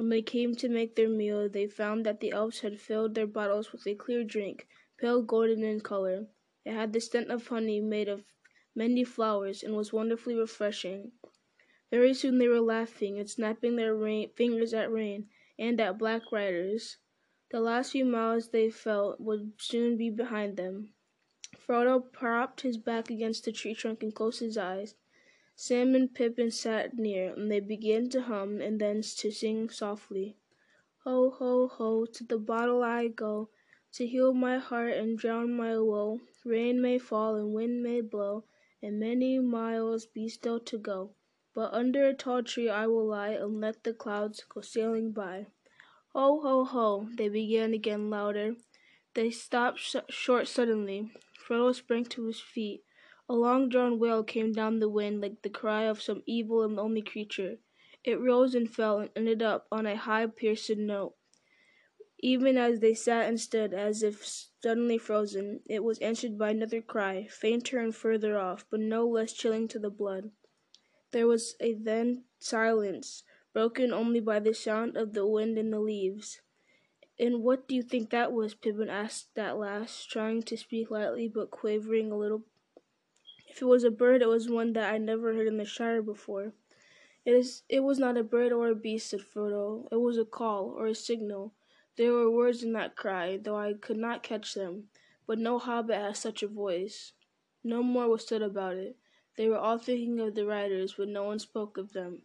When 0.00 0.08
they 0.08 0.22
came 0.22 0.54
to 0.54 0.68
make 0.70 0.96
their 0.96 1.10
meal, 1.10 1.46
they 1.46 1.66
found 1.66 2.06
that 2.06 2.20
the 2.20 2.30
elves 2.30 2.60
had 2.60 2.80
filled 2.80 3.14
their 3.14 3.26
bottles 3.26 3.70
with 3.70 3.86
a 3.86 3.94
clear 3.94 4.24
drink, 4.24 4.66
pale 4.96 5.20
golden 5.20 5.62
in 5.62 5.82
color. 5.82 6.28
It 6.64 6.72
had 6.72 6.94
the 6.94 7.02
scent 7.02 7.30
of 7.30 7.48
honey 7.48 7.82
made 7.82 8.08
of 8.08 8.24
many 8.74 9.04
flowers, 9.04 9.62
and 9.62 9.76
was 9.76 9.92
wonderfully 9.92 10.34
refreshing. 10.34 11.12
Very 11.90 12.14
soon 12.14 12.38
they 12.38 12.48
were 12.48 12.62
laughing 12.62 13.18
and 13.18 13.28
snapping 13.28 13.76
their 13.76 13.94
rain, 13.94 14.30
fingers 14.30 14.72
at 14.72 14.90
rain 14.90 15.28
and 15.58 15.78
at 15.78 15.98
black 15.98 16.32
riders. 16.32 16.96
The 17.50 17.60
last 17.60 17.92
few 17.92 18.06
miles 18.06 18.48
they 18.48 18.70
felt 18.70 19.20
would 19.20 19.52
soon 19.58 19.98
be 19.98 20.08
behind 20.08 20.56
them. 20.56 20.94
Frodo 21.54 22.00
propped 22.10 22.62
his 22.62 22.78
back 22.78 23.10
against 23.10 23.46
a 23.48 23.52
tree 23.52 23.74
trunk 23.74 24.02
and 24.02 24.14
closed 24.14 24.40
his 24.40 24.56
eyes. 24.56 24.94
Sam 25.62 25.94
and 25.94 26.14
Pippin 26.14 26.50
sat 26.50 26.96
near, 26.96 27.34
and 27.34 27.52
they 27.52 27.60
began 27.60 28.08
to 28.10 28.22
hum 28.22 28.62
and 28.62 28.80
then 28.80 29.02
to 29.02 29.30
sing 29.30 29.68
softly. 29.68 30.38
Ho, 31.04 31.28
ho, 31.32 31.68
ho, 31.68 32.06
to 32.06 32.24
the 32.24 32.38
bottle 32.38 32.82
I 32.82 33.08
go, 33.08 33.50
to 33.92 34.06
heal 34.06 34.32
my 34.32 34.56
heart 34.56 34.94
and 34.94 35.18
drown 35.18 35.52
my 35.52 35.78
woe. 35.78 36.20
Rain 36.46 36.80
may 36.80 36.98
fall 36.98 37.34
and 37.34 37.52
wind 37.52 37.82
may 37.82 38.00
blow, 38.00 38.44
and 38.80 38.98
many 38.98 39.38
miles 39.38 40.06
be 40.06 40.30
still 40.30 40.60
to 40.60 40.78
go. 40.78 41.10
But 41.54 41.74
under 41.74 42.06
a 42.06 42.14
tall 42.14 42.42
tree 42.42 42.70
I 42.70 42.86
will 42.86 43.08
lie 43.08 43.32
and 43.32 43.60
let 43.60 43.84
the 43.84 43.92
clouds 43.92 44.42
go 44.48 44.62
sailing 44.62 45.12
by. 45.12 45.48
Ho, 46.14 46.40
ho, 46.40 46.64
ho, 46.64 47.08
they 47.18 47.28
began 47.28 47.74
again 47.74 48.08
louder. 48.08 48.56
They 49.12 49.30
stopped 49.30 49.80
sh 49.80 49.96
short 50.08 50.48
suddenly. 50.48 51.12
Frodo 51.38 51.74
sprang 51.74 52.06
to 52.06 52.24
his 52.24 52.40
feet. 52.40 52.82
A 53.32 53.36
long 53.36 53.68
drawn 53.68 54.00
wail 54.00 54.24
came 54.24 54.50
down 54.50 54.80
the 54.80 54.88
wind 54.88 55.20
like 55.20 55.42
the 55.42 55.48
cry 55.48 55.84
of 55.84 56.02
some 56.02 56.24
evil 56.26 56.64
and 56.64 56.74
lonely 56.74 57.00
creature. 57.00 57.58
It 58.02 58.18
rose 58.18 58.56
and 58.56 58.68
fell 58.68 58.98
and 58.98 59.10
ended 59.14 59.40
up 59.40 59.68
on 59.70 59.86
a 59.86 59.94
high 59.94 60.26
piercing 60.26 60.84
note. 60.84 61.14
Even 62.18 62.56
as 62.56 62.80
they 62.80 62.92
sat 62.92 63.28
and 63.28 63.40
stood 63.40 63.72
as 63.72 64.02
if 64.02 64.26
suddenly 64.26 64.98
frozen, 64.98 65.60
it 65.66 65.84
was 65.84 66.00
answered 66.00 66.38
by 66.38 66.50
another 66.50 66.82
cry, 66.82 67.28
fainter 67.28 67.78
and 67.78 67.94
further 67.94 68.36
off, 68.36 68.66
but 68.68 68.80
no 68.80 69.06
less 69.06 69.32
chilling 69.32 69.68
to 69.68 69.78
the 69.78 69.90
blood. 69.90 70.32
There 71.12 71.28
was 71.28 71.54
a 71.60 71.74
then 71.74 72.24
silence, 72.40 73.22
broken 73.52 73.92
only 73.92 74.18
by 74.18 74.40
the 74.40 74.54
sound 74.54 74.96
of 74.96 75.12
the 75.12 75.24
wind 75.24 75.56
in 75.56 75.70
the 75.70 75.78
leaves. 75.78 76.40
And 77.16 77.44
what 77.44 77.68
do 77.68 77.76
you 77.76 77.82
think 77.82 78.10
that 78.10 78.32
was? 78.32 78.54
Pippin 78.54 78.90
asked 78.90 79.38
at 79.38 79.56
last, 79.56 80.10
trying 80.10 80.42
to 80.42 80.56
speak 80.56 80.90
lightly 80.90 81.28
but 81.28 81.52
quavering 81.52 82.10
a 82.10 82.18
little. 82.18 82.42
If 83.50 83.62
it 83.62 83.66
was 83.66 83.82
a 83.82 83.90
bird, 83.90 84.22
it 84.22 84.28
was 84.28 84.48
one 84.48 84.74
that 84.74 84.94
I 84.94 84.98
never 84.98 85.34
heard 85.34 85.48
in 85.48 85.56
the 85.56 85.64
Shire 85.64 86.02
before. 86.02 86.52
It 87.24 87.34
is. 87.34 87.64
It 87.68 87.80
was 87.80 87.98
not 87.98 88.16
a 88.16 88.22
bird 88.22 88.52
or 88.52 88.68
a 88.68 88.76
beast, 88.76 89.10
said 89.10 89.20
Frodo. 89.20 89.88
It 89.90 89.96
was 89.96 90.16
a 90.16 90.24
call 90.24 90.66
or 90.78 90.86
a 90.86 90.94
signal. 90.94 91.52
There 91.96 92.12
were 92.12 92.30
words 92.30 92.62
in 92.62 92.72
that 92.74 92.94
cry, 92.94 93.36
though 93.36 93.56
I 93.56 93.72
could 93.74 93.96
not 93.96 94.22
catch 94.22 94.54
them. 94.54 94.88
But 95.26 95.38
no 95.40 95.58
hobbit 95.58 95.96
has 95.96 96.20
such 96.20 96.44
a 96.44 96.48
voice. 96.48 97.12
No 97.64 97.82
more 97.82 98.08
was 98.08 98.24
said 98.24 98.40
about 98.40 98.76
it. 98.76 98.96
They 99.36 99.48
were 99.48 99.58
all 99.58 99.78
thinking 99.78 100.20
of 100.20 100.36
the 100.36 100.46
riders, 100.46 100.94
but 100.96 101.08
no 101.08 101.24
one 101.24 101.40
spoke 101.40 101.76
of 101.76 101.92
them. 101.92 102.22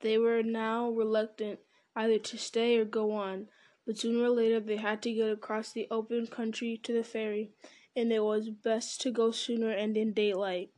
They 0.00 0.18
were 0.18 0.42
now 0.42 0.88
reluctant 0.88 1.58
either 1.96 2.18
to 2.18 2.38
stay 2.38 2.78
or 2.78 2.84
go 2.84 3.10
on, 3.10 3.48
but 3.84 3.98
sooner 3.98 4.24
or 4.24 4.30
later 4.30 4.60
they 4.60 4.76
had 4.76 5.02
to 5.02 5.12
get 5.12 5.30
across 5.30 5.72
the 5.72 5.88
open 5.90 6.28
country 6.28 6.78
to 6.84 6.92
the 6.92 7.04
ferry, 7.04 7.50
and 7.94 8.12
it 8.12 8.24
was 8.24 8.50
best 8.50 9.00
to 9.00 9.10
go 9.10 9.30
sooner 9.30 9.70
and 9.70 9.96
in 9.96 10.12
daylight. 10.12 10.70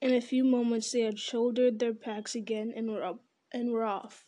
In 0.00 0.14
a 0.14 0.20
few 0.20 0.44
moments 0.44 0.92
they 0.92 1.00
had 1.00 1.18
shouldered 1.18 1.78
their 1.78 1.94
packs 1.94 2.34
again 2.34 2.72
and 2.74 2.90
were 2.90 3.04
up 3.04 3.22
and 3.52 3.70
were 3.70 3.84
off. 3.84 4.26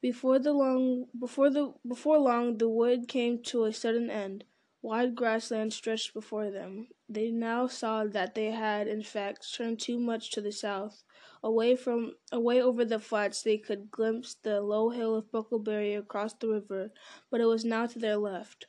Before 0.00 0.40
the 0.40 0.52
long 0.52 1.06
before 1.18 1.48
the 1.48 1.74
before 1.86 2.18
long 2.18 2.58
the 2.58 2.68
wood 2.68 3.06
came 3.06 3.42
to 3.44 3.64
a 3.64 3.72
sudden 3.72 4.10
end. 4.10 4.44
Wide 4.82 5.14
grassland 5.14 5.72
stretched 5.72 6.12
before 6.12 6.50
them. 6.50 6.88
They 7.08 7.30
now 7.30 7.68
saw 7.68 8.04
that 8.06 8.34
they 8.34 8.50
had 8.50 8.88
in 8.88 9.04
fact 9.04 9.54
turned 9.54 9.78
too 9.78 10.00
much 10.00 10.32
to 10.32 10.40
the 10.40 10.50
south. 10.50 11.04
Away 11.40 11.76
from 11.76 12.16
away 12.32 12.60
over 12.60 12.84
the 12.84 12.98
flats 12.98 13.42
they 13.42 13.58
could 13.58 13.92
glimpse 13.92 14.34
the 14.34 14.60
low 14.60 14.90
hill 14.90 15.14
of 15.14 15.30
Bucklebury 15.30 15.94
across 15.96 16.34
the 16.34 16.48
river, 16.48 16.90
but 17.30 17.40
it 17.40 17.46
was 17.46 17.64
now 17.64 17.86
to 17.86 18.00
their 18.00 18.16
left. 18.16 18.66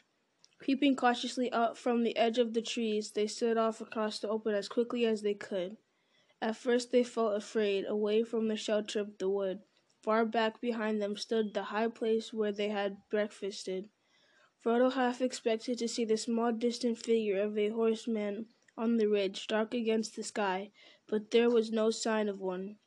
Creeping 0.63 0.95
cautiously 0.95 1.51
up 1.51 1.75
from 1.75 2.03
the 2.03 2.15
edge 2.15 2.37
of 2.37 2.53
the 2.53 2.61
trees, 2.61 3.11
they 3.11 3.27
stood 3.27 3.57
off 3.57 3.81
across 3.81 4.19
the 4.19 4.29
open 4.29 4.55
as 4.55 4.69
quickly 4.69 5.05
as 5.05 5.21
they 5.21 5.33
could. 5.33 5.75
At 6.41 6.55
first 6.55 6.89
they 6.89 7.03
felt 7.03 7.35
afraid, 7.35 7.83
away 7.85 8.23
from 8.23 8.47
the 8.47 8.55
shelter 8.55 9.01
of 9.01 9.17
the 9.17 9.27
wood. 9.27 9.63
Far 10.01 10.25
back 10.25 10.61
behind 10.61 11.01
them 11.01 11.17
stood 11.17 11.53
the 11.53 11.63
high 11.63 11.89
place 11.89 12.31
where 12.31 12.53
they 12.53 12.69
had 12.69 12.95
breakfasted. 13.09 13.89
Frodo 14.63 14.89
half 14.93 15.21
expected 15.21 15.79
to 15.79 15.87
see 15.89 16.05
the 16.05 16.15
small 16.15 16.53
distant 16.53 16.97
figure 16.97 17.41
of 17.41 17.57
a 17.57 17.67
horseman 17.67 18.47
on 18.77 18.95
the 18.95 19.09
ridge, 19.09 19.47
dark 19.47 19.73
against 19.73 20.15
the 20.15 20.23
sky, 20.23 20.71
but 21.07 21.31
there 21.31 21.49
was 21.49 21.73
no 21.73 21.91
sign 21.91 22.29
of 22.29 22.39
one. 22.39 22.77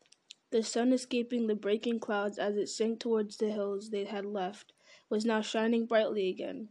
The 0.48 0.62
sun, 0.62 0.94
escaping 0.94 1.46
the 1.46 1.54
breaking 1.54 2.00
clouds 2.00 2.38
as 2.38 2.56
it 2.56 2.70
sank 2.70 3.00
towards 3.00 3.36
the 3.36 3.50
hills 3.50 3.90
they 3.90 4.04
had 4.04 4.24
left, 4.24 4.72
was 5.10 5.26
now 5.26 5.42
shining 5.42 5.84
brightly 5.84 6.30
again. 6.30 6.70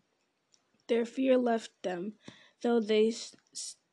Their 0.88 1.06
fear 1.06 1.38
left 1.38 1.72
them, 1.84 2.18
though 2.62 2.80
they 2.80 3.14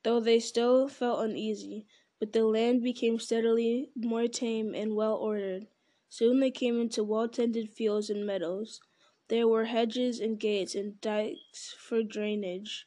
though 0.04 0.20
they 0.20 0.40
still 0.40 0.88
felt 0.88 1.20
uneasy, 1.24 1.86
but 2.18 2.32
the 2.32 2.46
land 2.46 2.82
became 2.82 3.18
steadily 3.18 3.90
more 3.94 4.28
tame 4.28 4.74
and 4.74 4.96
well 4.96 5.16
ordered. 5.16 5.68
Soon 6.08 6.40
they 6.40 6.50
came 6.50 6.80
into 6.80 7.04
well 7.04 7.28
tended 7.28 7.70
fields 7.70 8.08
and 8.10 8.24
meadows. 8.24 8.80
There 9.28 9.48
were 9.48 9.64
hedges 9.66 10.20
and 10.20 10.40
gates 10.40 10.74
and 10.74 11.00
dikes 11.00 11.74
for 11.78 12.02
drainage. 12.02 12.86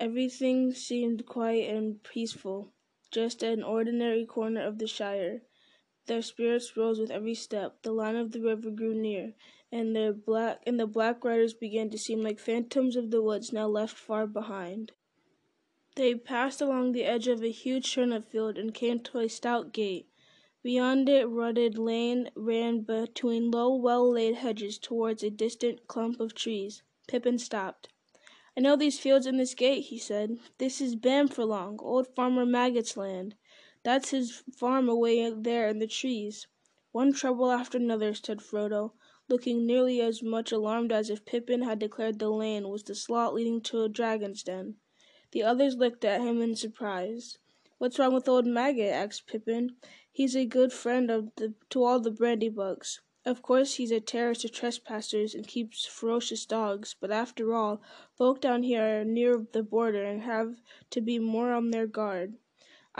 Everything 0.00 0.72
seemed 0.74 1.26
quiet 1.26 1.74
and 1.74 2.02
peaceful 2.02 2.72
just 3.10 3.42
an 3.42 3.62
ordinary 3.62 4.26
corner 4.26 4.62
of 4.62 4.78
the 4.78 4.86
Shire. 4.86 5.47
Their 6.08 6.22
spirits 6.22 6.74
rose 6.74 6.98
with 6.98 7.10
every 7.10 7.34
step. 7.34 7.82
The 7.82 7.92
line 7.92 8.16
of 8.16 8.32
the 8.32 8.40
river 8.40 8.70
grew 8.70 8.94
near, 8.94 9.34
and 9.70 9.94
their 9.94 10.14
black 10.14 10.62
and 10.66 10.80
the 10.80 10.86
black 10.86 11.22
riders 11.22 11.52
began 11.52 11.90
to 11.90 11.98
seem 11.98 12.22
like 12.22 12.38
phantoms 12.38 12.96
of 12.96 13.10
the 13.10 13.20
woods 13.20 13.52
now 13.52 13.68
left 13.68 13.94
far 13.94 14.26
behind. 14.26 14.92
They 15.96 16.14
passed 16.14 16.62
along 16.62 16.92
the 16.92 17.04
edge 17.04 17.28
of 17.28 17.42
a 17.42 17.50
huge 17.50 17.92
turnip 17.92 18.30
field 18.30 18.56
and 18.56 18.72
came 18.72 19.00
to 19.00 19.18
a 19.18 19.28
stout 19.28 19.74
gate. 19.74 20.08
Beyond 20.62 21.10
it, 21.10 21.28
rutted 21.28 21.76
lane 21.76 22.30
ran 22.34 22.80
between 22.80 23.50
low, 23.50 23.74
well-laid 23.74 24.36
hedges 24.36 24.78
towards 24.78 25.22
a 25.22 25.28
distant 25.28 25.86
clump 25.88 26.20
of 26.20 26.34
trees. 26.34 26.82
Pippin 27.06 27.38
stopped. 27.38 27.88
I 28.56 28.62
know 28.62 28.76
these 28.76 28.98
fields 28.98 29.26
and 29.26 29.38
this 29.38 29.54
gate, 29.54 29.82
he 29.82 29.98
said. 29.98 30.38
This 30.56 30.80
is 30.80 30.96
Bamfurlong, 30.96 31.76
old 31.80 32.06
Farmer 32.16 32.46
Maggot's 32.46 32.96
land. 32.96 33.34
That's 33.84 34.10
his 34.10 34.42
farm 34.56 34.88
away 34.88 35.30
there 35.30 35.68
in 35.68 35.78
the 35.78 35.86
trees. 35.86 36.46
One 36.90 37.12
trouble 37.12 37.52
after 37.52 37.78
another, 37.78 38.12
said 38.12 38.40
Frodo, 38.40 38.92
looking 39.28 39.66
nearly 39.66 40.00
as 40.00 40.22
much 40.22 40.50
alarmed 40.50 40.90
as 40.90 41.10
if 41.10 41.24
Pippin 41.24 41.62
had 41.62 41.78
declared 41.78 42.18
the 42.18 42.28
lane 42.28 42.68
was 42.68 42.82
the 42.82 42.94
slot 42.94 43.34
leading 43.34 43.60
to 43.60 43.82
a 43.82 43.88
dragon's 43.88 44.42
den. 44.42 44.76
The 45.30 45.42
others 45.42 45.76
looked 45.76 46.04
at 46.04 46.22
him 46.22 46.42
in 46.42 46.56
surprise. 46.56 47.38
What's 47.78 47.98
wrong 47.98 48.14
with 48.14 48.28
old 48.28 48.46
Maggot? 48.46 48.90
asked 48.90 49.26
Pippin. 49.26 49.76
He's 50.10 50.34
a 50.34 50.44
good 50.44 50.72
friend 50.72 51.30
to 51.70 51.84
all 51.84 52.00
the 52.00 52.10
Brandybucks. 52.10 52.98
Of 53.24 53.42
course 53.42 53.74
he's 53.74 53.92
a 53.92 54.00
terror 54.00 54.34
to 54.34 54.48
trespassers 54.48 55.34
and 55.34 55.46
keeps 55.46 55.84
ferocious 55.84 56.46
dogs, 56.46 56.96
but 56.98 57.10
after 57.12 57.54
all, 57.54 57.80
folk 58.16 58.40
down 58.40 58.62
here 58.62 59.02
are 59.02 59.04
near 59.04 59.46
the 59.52 59.62
border 59.62 60.02
and 60.02 60.22
have 60.22 60.56
to 60.90 61.00
be 61.00 61.18
more 61.18 61.52
on 61.52 61.70
their 61.70 61.86
guard. 61.86 62.38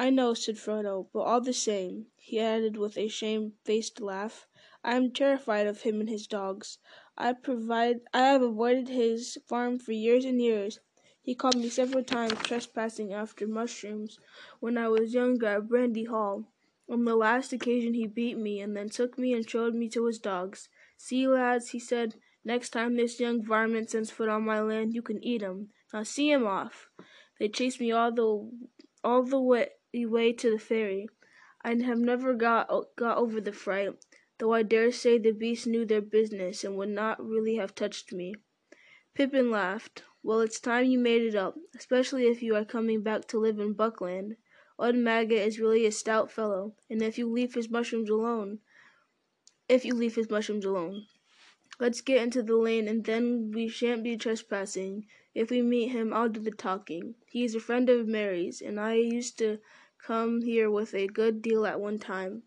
I 0.01 0.11
know, 0.11 0.33
said 0.33 0.59
Frodo, 0.59 1.09
but 1.13 1.23
all 1.23 1.41
the 1.41 1.53
same, 1.53 2.07
he 2.15 2.39
added 2.39 2.77
with 2.77 2.97
a 2.97 3.09
shamefaced 3.09 4.01
laugh, 4.01 4.47
I 4.85 4.95
am 4.95 5.11
terrified 5.11 5.67
of 5.67 5.83
him 5.83 5.99
and 5.99 6.09
his 6.09 6.29
dogs. 6.29 6.79
I 7.17 7.35
have 8.15 8.43
avoided 8.43 8.89
his 8.89 9.39
farm 9.49 9.81
for 9.81 9.91
years 9.91 10.25
and 10.25 10.41
years. 10.41 10.79
He 11.21 11.35
caught 11.35 11.57
me 11.57 11.69
several 11.69 12.05
times 12.05 12.39
trespassing 12.45 13.13
after 13.13 13.49
mushrooms 13.49 14.21
when 14.61 14.79
I 14.79 14.87
was 14.87 15.15
younger 15.15 15.47
at 15.47 15.67
Brandy 15.67 16.05
Hall. 16.05 16.45
On 16.89 17.05
the 17.05 17.17
last 17.17 17.53
occasion 17.53 17.95
he 17.95 18.07
beat 18.07 18.39
me 18.39 18.61
and 18.61 18.77
then 18.77 18.91
took 18.91 19.19
me 19.19 19.33
and 19.33 19.51
showed 19.51 19.75
me 19.75 19.89
to 19.89 20.07
his 20.07 20.21
dogs. 20.21 20.69
See, 20.97 21.27
lads, 21.27 21.71
he 21.71 21.81
said, 21.81 22.15
next 22.45 22.71
time 22.71 22.97
this 22.97 23.19
young 23.19 23.45
varmint 23.45 23.91
sets 23.91 24.13
foot 24.13 24.29
on 24.29 24.45
my 24.45 24.61
land, 24.61 24.95
you 24.95 25.03
can 25.03 25.21
eat 25.25 25.43
him. 25.43 25.71
Now 25.93 26.05
see 26.05 26.31
him 26.31 26.47
off. 26.47 26.89
They 27.41 27.49
chased 27.49 27.81
me 27.81 27.91
all 27.91 28.13
the 28.13 28.49
all 29.03 29.23
the 29.93 30.07
way, 30.07 30.33
to 30.33 30.51
the 30.51 30.59
ferry. 30.59 31.09
I 31.63 31.75
have 31.75 31.99
never 31.99 32.35
got 32.35 32.69
got 32.97 33.19
over 33.19 33.41
the 33.41 33.53
fright, 33.53 33.91
though 34.39 34.53
I 34.53 34.63
dare 34.63 34.93
say 34.93 35.19
the 35.19 35.33
beasts 35.33 35.67
knew 35.67 35.85
their 35.85 36.01
business 36.01 36.65
and 36.65 36.77
would 36.77 36.91
not 36.91 37.25
really 37.25 37.57
have 37.57 37.75
touched 37.75 38.13
me. 38.13 38.35
Pippin 39.15 39.51
laughed. 39.51 40.05
Well, 40.23 40.41
it's 40.41 40.61
time 40.61 40.87
you 40.87 40.99
made 40.99 41.23
it 41.23 41.35
up, 41.35 41.57
especially 41.75 42.27
if 42.27 42.43
you 42.43 42.55
are 42.55 42.65
coming 42.65 43.03
back 43.03 43.27
to 43.29 43.39
live 43.39 43.59
in 43.59 43.73
Buckland. 43.73 44.37
Old 44.79 44.95
Maggot 44.95 45.47
is 45.47 45.59
really 45.59 45.87
a 45.87 45.91
stout 45.91 46.31
fellow, 46.31 46.75
and 46.89 47.03
if 47.03 47.19
you 47.19 47.29
leave 47.29 47.55
his 47.55 47.69
mushrooms 47.69 48.11
alone, 48.11 48.61
if 49.69 49.85
you 49.85 49.95
leave 49.95 50.15
his 50.15 50.31
mushrooms 50.31 50.65
alone. 50.65 51.07
Let's 51.81 52.01
get 52.01 52.23
into 52.23 52.43
the 52.43 52.57
lane, 52.57 52.89
and 52.89 53.05
then 53.05 53.51
we 53.53 53.69
shan't 53.69 54.05
be 54.05 54.17
trespassing. 54.17 55.07
If 55.41 55.51
we 55.51 55.63
meet 55.63 55.91
him, 55.91 56.13
I'll 56.13 56.29
do 56.29 56.41
the 56.41 56.51
talking. 56.51 57.15
He 57.29 57.45
is 57.45 57.55
a 57.55 57.61
friend 57.61 57.89
of 57.89 58.09
Merry's, 58.09 58.61
and 58.61 58.81
I 58.81 58.95
used 58.95 59.39
to 59.39 59.61
come 59.99 60.43
here 60.43 60.69
with 60.69 60.95
a 60.95 61.07
good 61.07 61.43
deal 61.43 61.65
at 61.65 61.79
one 61.81 62.01
time. 62.01 62.43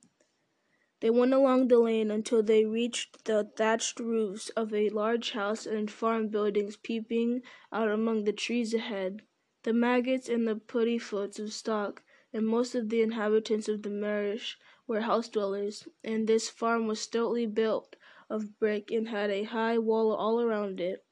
They 0.99 1.09
went 1.09 1.33
along 1.33 1.69
the 1.69 1.79
lane 1.79 2.11
until 2.11 2.43
they 2.43 2.65
reached 2.65 3.23
the 3.23 3.49
thatched 3.55 4.01
roofs 4.01 4.49
of 4.57 4.73
a 4.73 4.89
large 4.89 5.31
house 5.31 5.65
and 5.65 5.89
farm 5.89 6.27
buildings 6.27 6.75
peeping 6.75 7.43
out 7.71 7.87
among 7.87 8.25
the 8.25 8.33
trees 8.33 8.73
ahead. 8.73 9.21
The 9.63 9.71
maggots 9.71 10.27
and 10.27 10.45
the 10.45 10.57
Puddifoots 10.57 11.39
of 11.39 11.53
stock 11.53 12.03
and 12.33 12.45
most 12.45 12.75
of 12.75 12.89
the 12.89 13.01
inhabitants 13.01 13.69
of 13.69 13.83
the 13.83 13.89
Marish 13.89 14.59
were 14.85 14.99
house 14.99 15.29
dwellers, 15.29 15.87
and 16.03 16.27
this 16.27 16.49
farm 16.49 16.87
was 16.87 16.99
stoutly 16.99 17.45
built 17.45 17.95
of 18.29 18.59
brick 18.59 18.91
and 18.91 19.07
had 19.07 19.29
a 19.29 19.43
high 19.43 19.77
wall 19.77 20.11
all 20.11 20.41
around 20.41 20.81
it. 20.81 21.05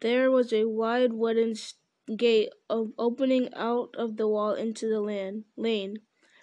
There 0.00 0.28
was 0.28 0.52
a 0.52 0.64
wide 0.64 1.12
wooden 1.12 1.54
gate 2.16 2.52
opening 2.68 3.54
out 3.54 3.94
of 3.94 4.16
the 4.16 4.26
wall 4.26 4.52
into 4.52 4.88
the 4.88 5.00
land, 5.00 5.44
lane. 5.56 5.98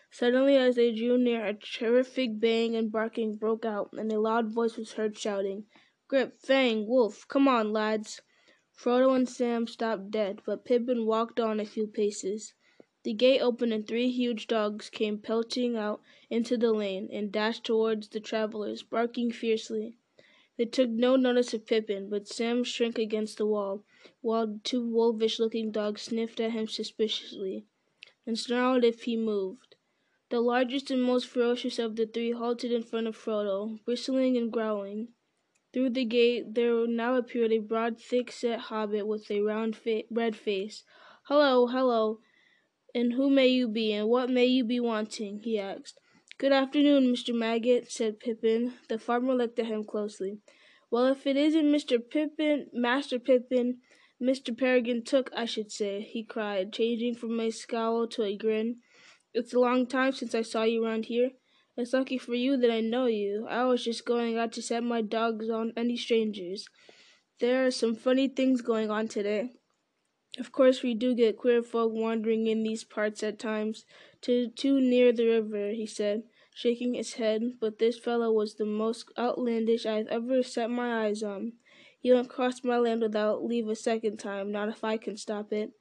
Suddenly, 0.10 0.56
as 0.56 0.78
they 0.78 0.94
drew 0.94 1.18
near, 1.18 1.46
a 1.46 1.54
terrific 1.54 2.40
baying 2.40 2.78
and 2.78 2.90
barking 2.90 3.36
broke 3.36 3.66
out, 3.66 3.92
and 3.92 4.10
a 4.10 4.22
loud 4.22 4.48
voice 4.48 4.78
was 4.78 4.94
heard 4.94 5.18
shouting, 5.18 5.66
Grip, 6.08 6.40
Fang, 6.40 6.88
Wolf, 6.88 7.28
come 7.28 7.50
on, 7.50 7.74
lads! 7.74 8.22
Frodo 8.74 9.14
and 9.14 9.28
Sam 9.28 9.68
stopped 9.68 10.12
dead, 10.12 10.42
but 10.46 10.64
Pippin 10.64 11.06
walked 11.06 11.38
on 11.42 11.60
a 11.60 11.66
few 11.66 11.88
paces. 11.88 12.54
The 13.04 13.12
gate 13.14 13.42
opened 13.42 13.74
and 13.74 13.86
three 13.86 14.10
huge 14.10 14.48
dogs 14.48 14.90
came 14.90 15.18
pelting 15.18 15.76
out 15.76 16.02
into 16.30 16.56
the 16.56 16.72
lane 16.72 17.10
and 17.12 17.34
dashed 17.34 17.66
towards 17.66 18.08
the 18.08 18.22
travelers, 18.22 18.82
barking 18.82 19.30
fiercely. 19.30 19.98
They 20.62 20.68
took 20.68 20.92
no 20.92 21.16
notice 21.16 21.56
of 21.56 21.66
Pippin, 21.66 22.08
but 22.08 22.28
Sam 22.28 22.64
shrank 22.64 23.00
against 23.00 23.40
the 23.40 23.48
wall, 23.48 23.84
while 24.22 24.60
two 24.64 24.88
wolfish-looking 24.88 25.72
dogs 25.72 26.04
sniffed 26.04 26.40
at 26.40 26.52
him 26.52 26.68
suspiciously, 26.68 27.66
and 28.28 28.38
snarled 28.38 28.84
if 28.84 29.02
he 29.06 29.18
moved. 29.18 29.76
The 30.30 30.40
largest 30.40 30.92
and 30.92 31.02
most 31.02 31.26
ferocious 31.26 31.80
of 31.80 31.96
the 31.96 32.06
three 32.06 32.30
halted 32.30 32.72
in 32.72 32.84
front 32.84 33.08
of 33.08 33.18
Frodo, 33.18 33.80
bristling 33.86 34.38
and 34.38 34.52
growling. 34.52 35.16
Through 35.74 35.90
the 35.90 36.06
gate 36.06 36.54
there 36.54 36.86
now 36.86 37.16
appeared 37.16 37.52
a 37.52 37.58
broad, 37.58 38.00
thick-set 38.00 38.60
hobbit 38.60 39.08
with 39.08 39.32
a 39.32 39.42
round 39.42 39.76
fa- 39.76 40.04
red 40.12 40.36
face. 40.36 40.84
"Hello, 41.24 41.66
hello!" 41.66 42.20
"And 42.94 43.14
who 43.14 43.32
may 43.32 43.48
you 43.48 43.68
be, 43.68 43.94
and 43.94 44.08
what 44.08 44.30
may 44.30 44.46
you 44.46 44.64
be 44.64 44.80
wanting?" 44.80 45.40
he 45.40 45.58
asked. 45.58 46.00
"Good 46.42 46.54
afternoon, 46.54 47.14
Mr. 47.14 47.36
Maggot," 47.36 47.92
said 47.92 48.20
Pippin. 48.20 48.74
The 48.90 48.98
farmer 48.98 49.36
looked 49.36 49.60
at 49.60 49.68
him 49.68 49.84
closely. 49.84 50.40
"Well, 50.90 51.06
if 51.06 51.28
it 51.28 51.38
isn't 51.38 51.72
Mr. 51.72 52.00
Pippin, 52.00 52.68
Master 52.74 53.20
Pippin, 53.20 53.78
Mr. 54.20 54.58
Peregrine 54.58 55.04
Took, 55.04 55.30
I 55.36 55.46
should 55.46 55.72
say," 55.72 56.02
he 56.02 56.24
cried, 56.24 56.74
changing 56.74 57.14
from 57.14 57.40
a 57.40 57.52
scowl 57.52 58.08
to 58.08 58.24
a 58.24 58.36
grin. 58.36 58.82
"It's 59.36 59.54
a 59.54 59.60
long 59.60 59.86
time 59.86 60.14
since 60.14 60.34
I 60.34 60.42
saw 60.42 60.64
you 60.64 60.84
round 60.84 61.06
here. 61.06 61.34
It's 61.78 61.94
lucky 61.94 62.18
for 62.18 62.34
you 62.34 62.58
that 62.58 62.72
I 62.72 62.82
know 62.82 63.06
you. 63.06 63.46
I 63.48 63.66
was 63.66 63.84
just 63.84 64.04
going 64.04 64.40
out 64.40 64.52
to 64.54 64.64
set 64.64 64.84
my 64.84 65.04
dogs 65.04 65.48
on 65.48 65.74
any 65.78 65.96
strangers. 65.96 66.68
There 67.38 67.68
are 67.68 67.70
some 67.70 67.94
funny 67.94 68.28
things 68.28 68.62
going 68.62 68.90
on 68.90 69.08
today. 69.08 69.52
Of 70.40 70.52
course 70.54 70.82
we 70.82 70.94
do 70.94 71.14
get 71.14 71.38
queer 71.38 71.62
folk 71.62 71.92
wandering 71.92 72.48
in 72.48 72.64
these 72.64 72.84
parts 72.84 73.22
at 73.22 73.38
times, 73.38 73.86
too, 74.22 74.48
too 74.48 74.80
near 74.80 75.12
the 75.12 75.28
river, 75.28 75.72
he 75.72 75.86
said, 75.86 76.24
shaking 76.54 76.94
his 76.94 77.14
head, 77.14 77.54
but 77.60 77.80
this 77.80 77.98
fellow 77.98 78.32
was 78.32 78.56
the 78.56 78.66
most 78.66 79.12
outlandish 79.18 79.86
I've 79.86 80.08
ever 80.08 80.44
set 80.44 80.70
my 80.70 81.06
eyes 81.06 81.24
on. 81.24 81.54
He 82.00 82.12
won't 82.12 82.30
cross 82.30 82.64
my 82.64 82.78
land 82.78 83.02
without 83.02 83.44
leave 83.44 83.68
a 83.68 83.76
second 83.76 84.18
time, 84.18 84.52
not 84.52 84.70
if 84.70 84.84
I 84.84 84.98
can 84.98 85.18
stop 85.18 85.54
it. 85.54 85.72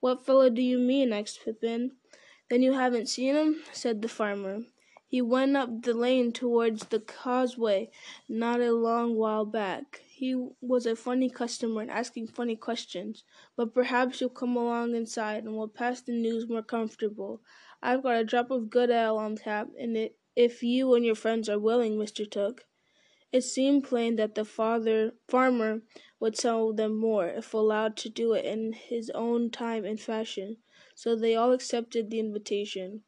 What 0.00 0.24
fellow 0.24 0.50
do 0.50 0.62
you 0.62 0.78
mean? 0.78 1.12
asked 1.12 1.44
Pippin. 1.44 1.92
Then 2.50 2.62
you 2.62 2.72
haven't 2.72 3.08
seen 3.08 3.34
him? 3.34 3.62
said 3.72 4.02
the 4.02 4.08
farmer. 4.08 4.64
He 5.12 5.20
went 5.20 5.56
up 5.58 5.82
the 5.82 5.92
lane 5.92 6.32
towards 6.32 6.86
the 6.86 6.98
causeway 6.98 7.90
not 8.28 8.60
a 8.60 8.72
long 8.72 9.14
while 9.14 9.44
back. 9.44 10.00
He 10.10 10.34
was 10.60 10.86
a 10.86 10.96
funny 10.96 11.28
customer 11.28 11.82
and 11.82 11.90
asking 11.90 12.28
funny 12.28 12.56
questions, 12.56 13.22
but 13.54 13.74
perhaps 13.74 14.20
you'll 14.20 14.30
come 14.30 14.56
along 14.56 14.94
inside 14.94 15.44
and 15.44 15.54
we'll 15.54 15.68
pass 15.68 16.00
the 16.00 16.12
news 16.12 16.48
more 16.48 16.62
comfortable. 16.62 17.42
I've 17.84 18.04
got 18.04 18.20
a 18.20 18.24
drop 18.24 18.52
of 18.52 18.70
good 18.70 18.90
ale 18.90 19.16
on 19.16 19.34
tap, 19.34 19.68
and 19.76 19.96
it, 19.96 20.16
if 20.36 20.62
you 20.62 20.94
and 20.94 21.04
your 21.04 21.16
friends 21.16 21.48
are 21.48 21.58
willing, 21.58 21.96
Mr. 21.96 22.30
Took. 22.30 22.64
It 23.32 23.40
seemed 23.40 23.82
plain 23.82 24.14
that 24.16 24.36
the 24.36 24.44
father 24.44 25.14
farmer 25.26 25.82
would 26.20 26.36
sell 26.36 26.72
them 26.72 26.94
more 26.94 27.26
if 27.26 27.52
allowed 27.52 27.96
to 27.96 28.08
do 28.08 28.34
it 28.34 28.44
in 28.44 28.72
his 28.72 29.10
own 29.10 29.50
time 29.50 29.84
and 29.84 29.98
fashion, 29.98 30.58
so 30.94 31.16
they 31.16 31.34
all 31.34 31.52
accepted 31.52 32.08
the 32.08 32.20
invitation. 32.20 33.02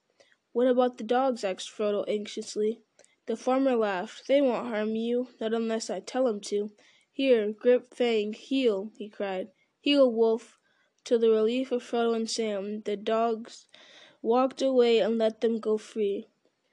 What 0.53 0.67
about 0.67 0.99
the 0.99 1.05
dogs? 1.05 1.45
asked 1.45 1.71
Frodo 1.71 2.05
anxiously. 2.09 2.81
The 3.27 3.37
farmer 3.37 3.77
laughed. 3.77 4.27
They 4.27 4.41
won't 4.41 4.67
harm 4.67 4.97
you, 4.97 5.29
not 5.41 5.55
unless 5.55 5.89
I 5.89 6.01
tell 6.01 6.25
them 6.25 6.41
to. 6.47 6.73
Here, 7.13 7.53
Grip 7.53 7.95
Fang, 7.95 8.33
heel, 8.33 8.91
he 8.99 9.09
cried. 9.09 9.53
Heel, 9.81 10.11
Wolf. 10.11 10.59
To 11.05 11.17
the 11.17 11.31
relief 11.31 11.71
of 11.71 11.85
Frodo 11.85 12.17
and 12.17 12.29
Sam, 12.29 12.83
the 12.83 12.97
dogs 12.97 13.69
walked 14.25 14.63
away 14.63 15.01
and 15.01 15.19
let 15.19 15.43
them 15.43 15.61
go 15.61 15.77
free. 15.77 16.27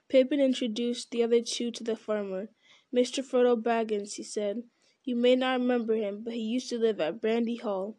Pippin 0.07 0.39
introduced 0.39 1.11
the 1.11 1.21
other 1.21 1.41
two 1.41 1.69
to 1.69 1.83
the 1.83 1.97
farmer. 1.97 2.47
Mr. 2.95 3.21
Frodo 3.21 3.61
Baggins, 3.61 4.13
he 4.13 4.23
said. 4.23 4.63
You 5.03 5.17
may 5.17 5.35
not 5.35 5.59
remember 5.59 5.95
him, 5.95 6.23
but 6.23 6.33
he 6.33 6.39
used 6.39 6.69
to 6.69 6.77
live 6.77 7.01
at 7.01 7.19
Brandy 7.19 7.57
Hall. 7.57 7.97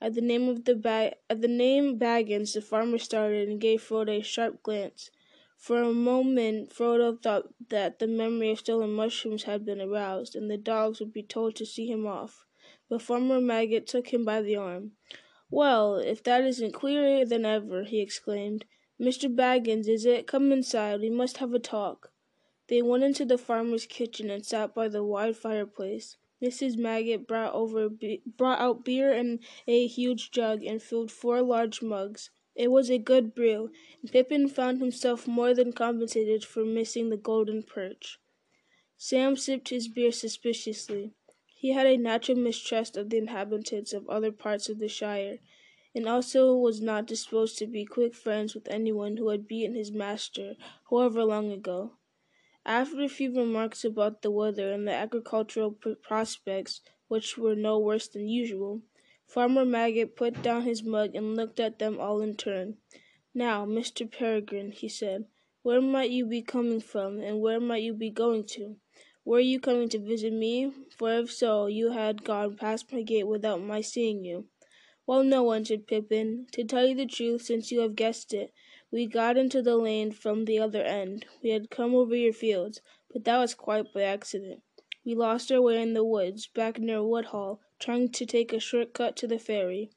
At 0.00 0.14
the 0.14 0.20
name 0.20 0.48
of 0.48 0.66
the 0.66 0.76
ba- 0.76 1.16
at 1.28 1.40
the 1.40 1.48
name 1.48 1.98
Baggins, 1.98 2.52
the 2.52 2.60
farmer 2.60 2.98
started 2.98 3.48
and 3.48 3.60
gave 3.60 3.82
Frodo 3.82 4.20
a 4.20 4.22
sharp 4.22 4.62
glance. 4.62 5.10
For 5.56 5.82
a 5.82 5.92
moment 5.92 6.70
Frodo 6.70 7.20
thought 7.20 7.52
that 7.70 7.98
the 7.98 8.06
memory 8.06 8.50
of 8.52 8.60
stolen 8.60 8.92
mushrooms 8.92 9.44
had 9.44 9.64
been 9.64 9.80
aroused, 9.80 10.36
and 10.36 10.48
the 10.48 10.56
dogs 10.56 11.00
would 11.00 11.12
be 11.12 11.24
told 11.24 11.56
to 11.56 11.66
see 11.66 11.86
him 11.90 12.06
off. 12.06 12.44
But 12.88 13.02
Farmer 13.02 13.40
Maggot 13.40 13.88
took 13.88 14.12
him 14.12 14.24
by 14.24 14.42
the 14.42 14.54
arm. 14.54 14.92
"Well, 15.50 15.96
if 15.96 16.22
that 16.22 16.44
isn't 16.44 16.72
clearer 16.72 17.24
than 17.24 17.44
ever!" 17.44 17.82
he 17.82 18.00
exclaimed. 18.00 18.64
"Mr. 19.02 19.28
Baggins, 19.28 19.88
is 19.88 20.06
it? 20.06 20.28
Come 20.28 20.52
inside. 20.52 21.00
We 21.00 21.10
must 21.10 21.38
have 21.38 21.52
a 21.52 21.58
talk." 21.58 22.12
They 22.68 22.80
went 22.80 23.02
into 23.02 23.24
the 23.24 23.36
farmer's 23.36 23.84
kitchen 23.84 24.30
and 24.30 24.46
sat 24.46 24.76
by 24.76 24.86
the 24.86 25.02
wide 25.02 25.36
fireplace. 25.36 26.18
Mrs. 26.40 26.76
Maggot 26.76 27.26
brought 27.26 27.52
over 27.52 27.88
brought 27.88 28.60
out 28.60 28.84
beer 28.84 29.12
in 29.12 29.40
a 29.66 29.88
huge 29.88 30.30
jug 30.30 30.64
and 30.64 30.80
filled 30.80 31.10
four 31.10 31.42
large 31.42 31.82
mugs. 31.82 32.30
It 32.54 32.68
was 32.68 32.92
a 32.92 32.98
good 32.98 33.34
brew, 33.34 33.72
and 34.02 34.12
Pippin 34.12 34.46
found 34.46 34.80
himself 34.80 35.26
more 35.26 35.52
than 35.52 35.72
compensated 35.72 36.44
for 36.44 36.64
missing 36.64 37.10
the 37.10 37.16
golden 37.16 37.64
perch. 37.64 38.20
Sam 38.96 39.36
sipped 39.36 39.70
his 39.70 39.88
beer 39.88 40.12
suspiciously. 40.12 41.10
He 41.56 41.72
had 41.72 41.88
a 41.88 41.96
natural 41.96 42.38
mistrust 42.38 42.96
of 42.96 43.10
the 43.10 43.18
inhabitants 43.18 43.92
of 43.92 44.08
other 44.08 44.30
parts 44.30 44.68
of 44.68 44.78
the 44.78 44.88
Shire, 44.88 45.40
and 45.94 46.08
also 46.08 46.54
was 46.54 46.80
not 46.80 47.06
disposed 47.06 47.58
to 47.58 47.66
be 47.66 47.84
quick 47.84 48.14
friends 48.14 48.54
with 48.54 48.68
anyone 48.68 49.16
who 49.16 49.28
had 49.28 49.46
beaten 49.46 49.74
his 49.74 49.92
master, 49.92 50.56
however 50.88 51.24
long 51.24 51.50
ago. 51.52 51.92
After 52.64 53.02
a 53.02 53.08
few 53.08 53.34
remarks 53.34 53.84
about 53.84 54.22
the 54.22 54.30
weather 54.30 54.72
and 54.72 54.86
the 54.86 54.92
agricultural 54.92 55.76
prospects, 56.02 56.80
which 57.08 57.36
were 57.36 57.56
no 57.56 57.78
worse 57.78 58.08
than 58.08 58.28
usual, 58.28 58.82
Farmer 59.26 59.64
Maggot 59.64 60.16
put 60.16 60.42
down 60.42 60.62
his 60.62 60.82
mug 60.82 61.14
and 61.14 61.36
looked 61.36 61.58
at 61.58 61.78
them 61.78 61.98
all 61.98 62.20
in 62.20 62.36
turn. 62.36 62.76
Now, 63.34 63.66
Mr. 63.66 64.10
Peregrine, 64.10 64.72
he 64.72 64.88
said, 64.88 65.26
where 65.62 65.80
might 65.80 66.10
you 66.10 66.26
be 66.26 66.42
coming 66.42 66.80
from, 66.80 67.20
and 67.20 67.40
where 67.40 67.60
might 67.60 67.84
you 67.84 67.94
be 67.94 68.10
going 68.10 68.44
to? 68.46 68.76
Were 69.24 69.38
you 69.38 69.60
coming 69.60 69.88
to 69.90 69.98
visit 70.00 70.32
me? 70.32 70.72
For 70.96 71.12
if 71.12 71.32
so, 71.32 71.66
you 71.66 71.92
had 71.92 72.24
gone 72.24 72.56
past 72.56 72.92
my 72.92 73.02
gate 73.02 73.28
without 73.28 73.60
my 73.60 73.80
seeing 73.80 74.24
you. 74.24 74.48
Well, 75.04 75.24
no, 75.24 75.52
answered 75.52 75.88
Pippin. 75.88 76.46
To 76.52 76.62
tell 76.62 76.86
you 76.86 76.94
the 76.94 77.06
truth, 77.06 77.42
since 77.42 77.72
you 77.72 77.80
have 77.80 77.96
guessed 77.96 78.32
it, 78.32 78.52
we 78.92 79.06
got 79.06 79.36
into 79.36 79.60
the 79.60 79.76
lane 79.76 80.12
from 80.12 80.44
the 80.44 80.58
other 80.60 80.82
end. 80.82 81.26
We 81.42 81.50
had 81.50 81.70
come 81.70 81.94
over 81.94 82.14
your 82.14 82.32
fields, 82.32 82.80
but 83.12 83.24
that 83.24 83.38
was 83.38 83.54
quite 83.54 83.92
by 83.92 84.02
accident. 84.02 84.62
We 85.04 85.14
lost 85.16 85.50
our 85.50 85.60
way 85.60 85.82
in 85.82 85.94
the 85.94 86.04
woods, 86.04 86.46
back 86.46 86.78
near 86.78 87.02
Woodhall, 87.02 87.60
trying 87.80 88.10
to 88.10 88.24
take 88.26 88.52
a 88.52 88.60
short 88.60 88.94
cut 88.94 89.16
to 89.16 89.26
the 89.26 89.40
ferry. 89.40 89.90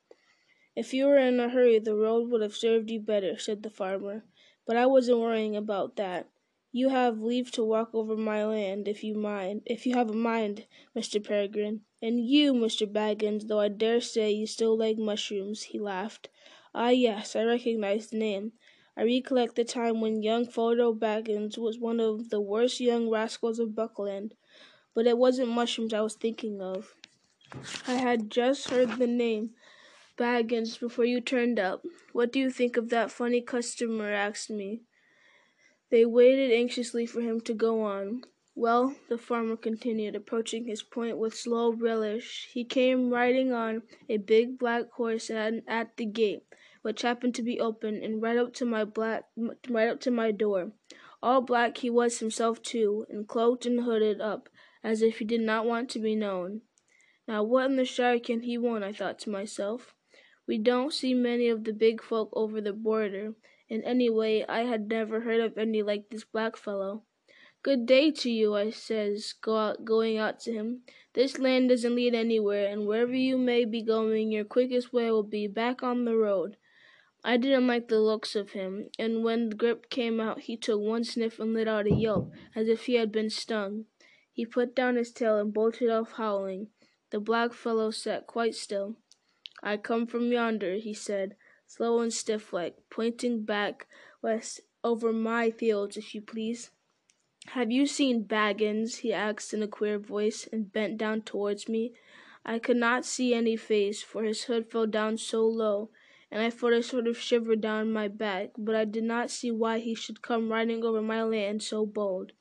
If 0.76 0.94
you 0.94 1.06
were 1.06 1.20
in 1.20 1.40
a 1.40 1.50
hurry, 1.50 1.78
the 1.78 1.96
road 1.96 2.32
would 2.32 2.42
have 2.42 2.56
served 2.56 2.90
you 2.90 3.00
better, 3.00 3.38
said 3.38 3.62
the 3.62 3.70
farmer. 3.70 4.24
But 4.66 4.76
I 4.76 4.88
wasn't 4.88 5.20
worrying 5.20 5.56
about 5.56 5.98
that. 5.98 6.28
You 6.76 6.90
have 6.90 7.22
leave 7.22 7.52
to 7.54 7.64
walk 7.64 7.92
over 7.94 8.18
my 8.18 8.46
land, 8.46 8.90
if 8.90 9.02
you 9.02 9.14
mind, 9.16 9.62
if 9.66 9.86
you 9.86 9.94
have 9.94 10.10
a 10.10 10.14
mind, 10.14 10.66
Mr. 10.94 11.22
Peregrine. 11.22 11.86
And 12.02 12.20
you, 12.20 12.54
Mr. 12.54 12.86
Baggins, 12.86 13.48
though 13.48 13.62
I 13.62 13.70
dare 13.70 14.02
say 14.02 14.32
you 14.34 14.46
still 14.46 14.78
like 14.78 14.98
mushrooms, 14.98 15.64
he 15.64 15.80
laughed. 15.80 16.28
Ah, 16.74 16.90
yes, 16.90 17.34
I 17.34 17.44
recognize 17.46 18.10
the 18.10 18.18
name. 18.18 18.52
I 18.98 19.04
recollect 19.04 19.56
the 19.56 19.64
time 19.64 20.02
when 20.02 20.22
young 20.22 20.46
Frodo 20.46 20.94
Baggins 20.94 21.58
was 21.58 21.80
one 21.80 22.02
of 22.02 22.30
the 22.30 22.42
worst 22.42 22.82
young 22.82 23.10
rascals 23.10 23.58
of 23.58 23.74
Buckland. 23.74 24.36
But 24.94 25.08
it 25.08 25.18
wasn't 25.18 25.52
mushrooms 25.52 25.94
I 25.94 26.02
was 26.02 26.16
thinking 26.16 26.62
of. 26.62 26.94
I 27.88 27.94
had 27.94 28.30
just 28.30 28.70
heard 28.70 28.98
the 28.98 29.08
name 29.08 29.52
Baggins 30.18 30.80
before 30.80 31.06
you 31.06 31.22
turned 31.22 31.60
up. 31.60 31.86
What 32.14 32.34
do 32.34 32.40
you 32.40 32.52
think 32.52 32.78
of 32.78 32.90
that 32.90 33.12
funny 33.12 33.42
customer 33.42 34.12
asked 34.12 34.50
me. 34.50 34.82
They 35.90 36.06
waited 36.06 36.52
anxiously 36.52 37.06
for 37.06 37.22
him 37.22 37.42
to 37.42 37.54
go 37.54 37.82
on. 37.82 38.24
Well, 38.56 38.96
the 39.10 39.18
farmer 39.18 39.58
continued, 39.58 40.16
approaching 40.16 40.66
his 40.66 40.82
point 40.82 41.18
with 41.18 41.36
slow 41.36 41.72
relish, 41.72 42.50
he 42.54 42.64
came 42.64 43.10
riding 43.10 43.52
on 43.52 43.84
a 44.08 44.18
big 44.18 44.58
black 44.58 44.90
horse 44.92 45.30
at, 45.30 45.54
at 45.68 45.98
the 45.98 46.06
gate 46.06 46.44
which 46.86 47.02
happened 47.02 47.34
to 47.34 47.42
be 47.42 47.60
open, 47.60 48.04
and 48.04 48.22
right 48.22 48.38
up 48.38 48.54
to 48.54 48.64
my 48.64 48.86
black, 48.86 49.24
right 49.68 49.90
up 49.90 50.00
to 50.00 50.12
my 50.12 50.30
door. 50.30 50.72
All 51.20 51.42
black 51.42 51.78
he 51.78 51.90
was 51.90 52.20
himself 52.20 52.62
too, 52.62 53.08
and 53.10 53.28
cloaked 53.28 53.66
and 53.66 53.82
hooded 53.82 54.22
up, 54.22 54.50
as 54.84 55.02
if 55.02 55.18
he 55.18 55.26
did 55.26 55.42
not 55.42 55.66
want 55.66 55.90
to 55.90 56.00
be 56.00 56.14
known. 56.14 56.62
Now 57.28 57.42
what 57.42 57.66
in 57.66 57.76
the 57.76 57.86
Shire 57.86 58.20
can 58.20 58.42
he 58.42 58.60
want? 58.60 58.84
I 58.84 58.92
thought 58.92 59.18
to 59.22 59.32
myself. 59.32 59.96
We 60.48 60.60
don't 60.60 60.94
see 60.94 61.16
many 61.16 61.50
of 61.50 61.64
the 61.64 61.74
big 61.74 62.04
folk 62.04 62.30
over 62.34 62.62
the 62.62 62.72
border, 62.72 63.34
and 63.70 63.84
anyway, 63.84 64.46
I 64.48 64.62
had 64.62 64.90
never 64.90 65.22
heard 65.22 65.42
of 65.42 65.58
any 65.58 65.82
like 65.82 66.10
this 66.10 66.24
black 66.24 66.56
fellow. 66.56 67.04
Good 67.64 67.88
day 67.88 68.12
to 68.12 68.30
you, 68.30 68.56
I 68.56 68.70
says, 68.70 69.34
going 69.42 70.18
out 70.18 70.40
to 70.42 70.52
him. 70.52 70.82
This 71.14 71.40
land 71.40 71.70
doesn't 71.70 71.96
lead 71.96 72.14
anywhere, 72.14 72.68
and 72.68 72.86
wherever 72.86 73.16
you 73.16 73.38
may 73.38 73.66
be 73.66 73.82
going, 73.82 74.32
your 74.32 74.46
quickest 74.46 74.94
way 74.94 75.10
will 75.10 75.24
be 75.24 75.48
back 75.48 75.82
on 75.82 76.06
the 76.06 76.16
road. 76.16 76.58
I 77.24 77.38
didn't 77.38 77.66
like 77.66 77.88
the 77.88 78.00
looks 78.00 78.36
of 78.36 78.52
him, 78.52 78.90
and 79.00 79.24
when 79.24 79.50
the 79.50 79.56
Grip 79.56 79.90
came 79.90 80.20
out 80.20 80.42
he 80.42 80.58
took 80.58 80.80
one 80.80 81.04
sniff 81.04 81.40
and 81.40 81.56
let 81.56 81.68
out 81.68 81.88
a 81.88 81.92
yelp, 81.92 82.32
as 82.56 82.68
if 82.68 82.86
he 82.86 82.96
had 82.96 83.12
been 83.12 83.32
stung. 83.32 83.86
He 84.32 84.46
put 84.46 84.76
down 84.76 84.96
his 84.96 85.12
tail 85.12 85.40
and 85.40 85.52
bolted 85.52 85.90
off 85.90 86.12
howling. 86.18 86.68
The 87.10 87.20
black 87.20 87.54
fellow 87.54 87.90
sat 87.90 88.28
quite 88.28 88.54
still. 88.54 88.98
I 89.64 89.78
come 89.78 90.06
from 90.06 90.32
yonder, 90.32 90.76
he 90.76 90.94
said, 90.94 91.36
slow 91.76 92.00
and 92.00 92.14
stiff 92.14 92.54
like, 92.54 92.78
pointing 92.90 93.44
back 93.44 93.88
west 94.22 94.62
over 94.84 95.12
my 95.12 95.52
fields, 95.52 95.98
if 95.98 96.16
you 96.16 96.22
please. 96.22 96.72
Have 97.48 97.72
you 97.72 97.86
seen 97.86 98.24
Baggins? 98.24 98.98
he 98.98 99.12
asked 99.12 99.54
in 99.54 99.64
a 99.64 99.68
queer 99.68 100.00
voice, 100.00 100.48
and 100.52 100.72
bent 100.72 100.98
down 100.98 101.22
towards 101.22 101.68
me. 101.68 101.94
I 102.46 102.60
could 102.60 102.78
not 102.78 103.06
see 103.06 103.34
any 103.34 103.56
face, 103.56 104.02
for 104.02 104.24
his 104.24 104.44
hood 104.44 104.72
fell 104.72 104.88
down 104.88 105.18
so 105.18 105.46
low 105.48 105.90
and 106.32 106.44
I 106.44 106.50
felt 106.50 106.74
a 106.74 106.84
sort 106.84 107.08
of 107.08 107.18
shiver 107.18 107.56
down 107.56 107.94
my 107.94 108.08
back, 108.08 108.50
but 108.58 108.76
I 108.76 108.84
did 108.86 109.04
not 109.04 109.32
see 109.32 109.52
why 109.52 109.80
he 109.80 109.96
should 109.96 110.22
come 110.22 110.52
riding 110.52 110.84
over 110.84 111.02
my 111.02 111.24
land 111.24 111.64
so 111.64 111.86
bold. 111.86 112.34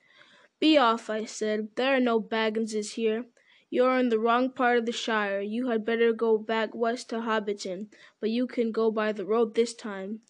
Be 0.59 0.77
off, 0.77 1.11
I 1.11 1.25
said. 1.27 1.69
There 1.77 1.95
are 1.95 2.01
no 2.01 2.21
Bagginses 2.21 2.95
here. 2.95 3.27
You 3.75 3.87
are 3.87 3.99
in 3.99 4.09
the 4.09 4.21
wrong 4.21 4.51
part 4.51 4.79
of 4.79 4.87
the 4.87 4.93
Shire. 4.93 5.41
You 5.41 5.67
had 5.67 5.85
better 5.85 6.13
go 6.13 6.39
back 6.39 6.77
west 6.77 7.11
to 7.11 7.17
Hobbiton, 7.23 7.89
but 8.21 8.31
you 8.31 8.47
can 8.47 8.71
go 8.71 8.93
by 8.93 9.11
the 9.11 9.27
road 9.27 9.57
this 9.57 9.75
time. 9.75 10.21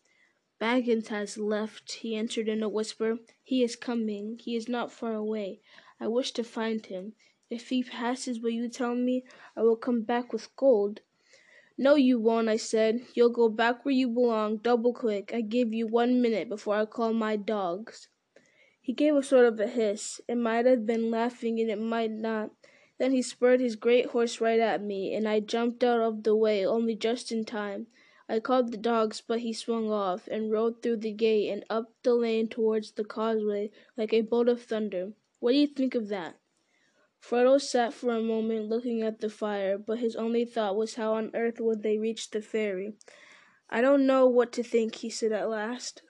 Baggins 0.59 1.09
has 1.09 1.37
left, 1.37 1.93
he 1.93 2.17
answered 2.17 2.49
in 2.49 2.63
a 2.63 2.71
whisper. 2.71 3.19
He 3.43 3.63
is 3.63 3.77
coming. 3.77 4.39
He 4.43 4.57
is 4.57 4.67
not 4.67 4.91
far 4.91 5.13
away. 5.13 5.61
I 6.01 6.09
wish 6.09 6.31
to 6.33 6.43
find 6.43 6.87
him. 6.87 7.13
If 7.51 7.69
he 7.69 7.83
passes 7.83 8.41
will 8.41 8.49
you 8.49 8.67
tell 8.71 8.95
me, 8.95 9.27
I 9.55 9.61
will 9.61 9.77
come 9.77 10.01
back 10.01 10.33
with 10.33 10.57
gold. 10.57 11.03
No, 11.77 11.97
you 11.97 12.19
won't, 12.19 12.49
I 12.49 12.57
said. 12.57 13.03
You'll 13.13 13.29
go 13.29 13.51
back 13.51 13.85
where 13.85 13.93
you 13.93 14.09
belong, 14.09 14.57
double 14.57 14.95
quick. 14.95 15.35
I 15.35 15.43
give 15.43 15.75
you 15.75 15.87
one 15.87 16.23
minute 16.23 16.49
before 16.49 16.77
I 16.77 16.87
call 16.87 17.13
my 17.13 17.37
dogs. 17.37 18.09
He 18.81 18.95
gave 18.95 19.15
a 19.15 19.23
sort 19.23 19.45
of 19.45 19.61
a 19.61 19.67
hiss. 19.67 20.23
It 20.29 20.39
might 20.39 20.65
have 20.65 20.87
been 20.87 21.11
laughing 21.11 21.61
and 21.61 21.69
it 21.69 21.79
might 21.79 22.11
not. 22.11 22.51
Then 22.99 23.13
he 23.13 23.23
spurred 23.23 23.61
his 23.61 23.77
great 23.77 24.07
horse 24.07 24.41
right 24.41 24.61
at 24.61 24.83
me, 24.83 25.15
and 25.15 25.29
I 25.29 25.41
jumped 25.41 25.83
out 25.83 26.01
of 26.01 26.23
the 26.23 26.37
way 26.37 26.65
only 26.65 26.95
just 26.95 27.33
in 27.33 27.45
time. 27.45 27.89
I 28.29 28.41
called 28.41 28.71
the 28.71 28.79
dogs, 28.79 29.21
but 29.21 29.41
he 29.41 29.53
swung 29.53 29.91
off, 29.91 30.29
and 30.29 30.53
rode 30.53 30.83
through 30.83 30.99
the 30.99 31.13
gate 31.13 31.51
and 31.51 31.65
up 31.69 31.93
the 32.03 32.15
lane 32.15 32.49
towards 32.49 32.93
the 32.93 33.05
causeway 33.05 33.71
like 33.97 34.13
a 34.13 34.21
bolt 34.21 34.49
of 34.49 34.63
thunder. 34.63 35.13
What 35.41 35.53
do 35.53 35.59
you 35.59 35.67
think 35.67 35.95
of 35.95 36.09
that? 36.09 36.39
Frodo 37.21 37.61
sat 37.61 37.93
for 37.93 38.11
a 38.15 38.21
moment 38.21 38.69
looking 38.69 39.03
at 39.03 39.21
the 39.21 39.31
fire, 39.31 39.77
but 39.79 39.99
his 39.99 40.15
only 40.15 40.45
thought 40.45 40.77
was 40.77 40.95
how 40.95 41.15
on 41.15 41.31
earth 41.35 41.59
would 41.59 41.83
they 41.83 41.99
reach 41.99 42.31
the 42.31 42.41
ferry. 42.41 42.97
I 43.71 43.81
don't 43.81 44.07
know 44.07 44.27
what 44.27 44.53
to 44.53 44.63
think, 44.63 44.97
he 44.97 45.11
said 45.11 45.33
at 45.33 45.49
last. 45.49 46.03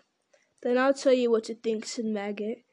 Then 0.63 0.77
I'll 0.77 0.93
tell 0.93 1.13
you 1.13 1.31
what 1.31 1.45
to 1.45 1.55
think, 1.55 1.87
said 1.87 2.05
Maggot. 2.05 2.65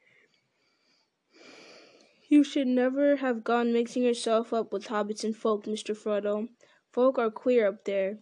You 2.32 2.46
should 2.46 2.68
never 2.68 3.18
have 3.18 3.44
gone 3.44 3.74
mixing 3.74 4.04
yourself 4.04 4.54
up 4.54 4.72
with 4.72 4.88
Hobbiton 4.88 5.36
folk, 5.36 5.66
Mr. 5.66 5.94
Frodo. 5.94 6.48
Folk 6.90 7.20
are 7.20 7.30
queer 7.30 7.68
up 7.68 7.84
there. 7.84 8.20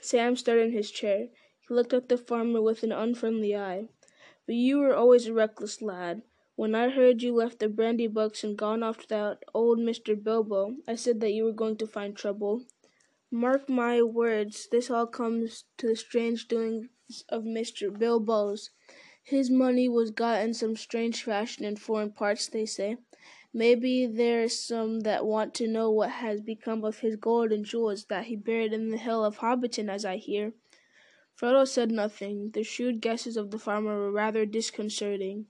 Sam 0.00 0.34
stirred 0.34 0.66
in 0.66 0.72
his 0.72 0.90
chair. 0.90 1.28
He 1.60 1.72
looked 1.72 1.92
at 1.92 2.08
the 2.08 2.18
farmer 2.18 2.60
with 2.60 2.82
an 2.82 2.90
unfriendly 2.90 3.54
eye. 3.54 3.86
But 4.46 4.56
you 4.56 4.80
were 4.80 4.96
always 4.96 5.28
a 5.28 5.32
reckless 5.32 5.80
lad. 5.80 6.22
When 6.56 6.74
I 6.74 6.88
heard 6.88 7.22
you 7.22 7.32
left 7.32 7.60
the 7.60 7.68
Brandybucks 7.68 8.42
and 8.42 8.58
gone 8.58 8.82
off 8.82 8.98
to 9.02 9.08
that 9.10 9.44
old 9.54 9.78
Mr. 9.78 10.20
Bilbo, 10.20 10.78
I 10.88 10.96
said 10.96 11.20
that 11.20 11.30
you 11.30 11.44
were 11.44 11.52
going 11.52 11.76
to 11.76 11.86
find 11.86 12.16
trouble. 12.16 12.64
Mark 13.30 13.68
my 13.68 14.02
words, 14.02 14.66
this 14.72 14.90
all 14.90 15.06
comes 15.06 15.66
to 15.78 15.86
the 15.86 15.94
strange 15.94 16.48
doings 16.48 16.88
of 17.28 17.44
Mr. 17.44 17.96
Bilbo's. 17.96 18.70
His 19.22 19.50
money 19.50 19.88
was 19.88 20.10
got 20.10 20.42
in 20.42 20.52
some 20.52 20.74
strange 20.74 21.22
fashion 21.22 21.64
in 21.64 21.76
foreign 21.76 22.10
parts, 22.10 22.48
they 22.48 22.66
say. 22.66 22.96
Maybe 23.52 24.06
there's 24.06 24.58
some 24.58 25.00
that 25.00 25.26
want 25.26 25.54
to 25.54 25.66
know 25.66 25.90
what 25.90 26.10
has 26.10 26.40
become 26.40 26.84
of 26.84 27.00
his 27.00 27.16
gold 27.16 27.52
and 27.52 27.64
jewels 27.64 28.04
that 28.06 28.26
he 28.26 28.36
buried 28.36 28.72
in 28.72 28.90
the 28.90 28.96
hill 28.96 29.24
of 29.24 29.38
Hobbiton, 29.38 29.88
as 29.88 30.04
I 30.04 30.16
hear. 30.16 30.52
Frodo 31.36 31.66
said 31.66 31.90
nothing. 31.90 32.50
The 32.52 32.62
shrewd 32.62 33.00
guesses 33.00 33.36
of 33.36 33.50
the 33.50 33.58
farmer 33.58 33.98
were 33.98 34.12
rather 34.12 34.46
disconcerting. 34.46 35.46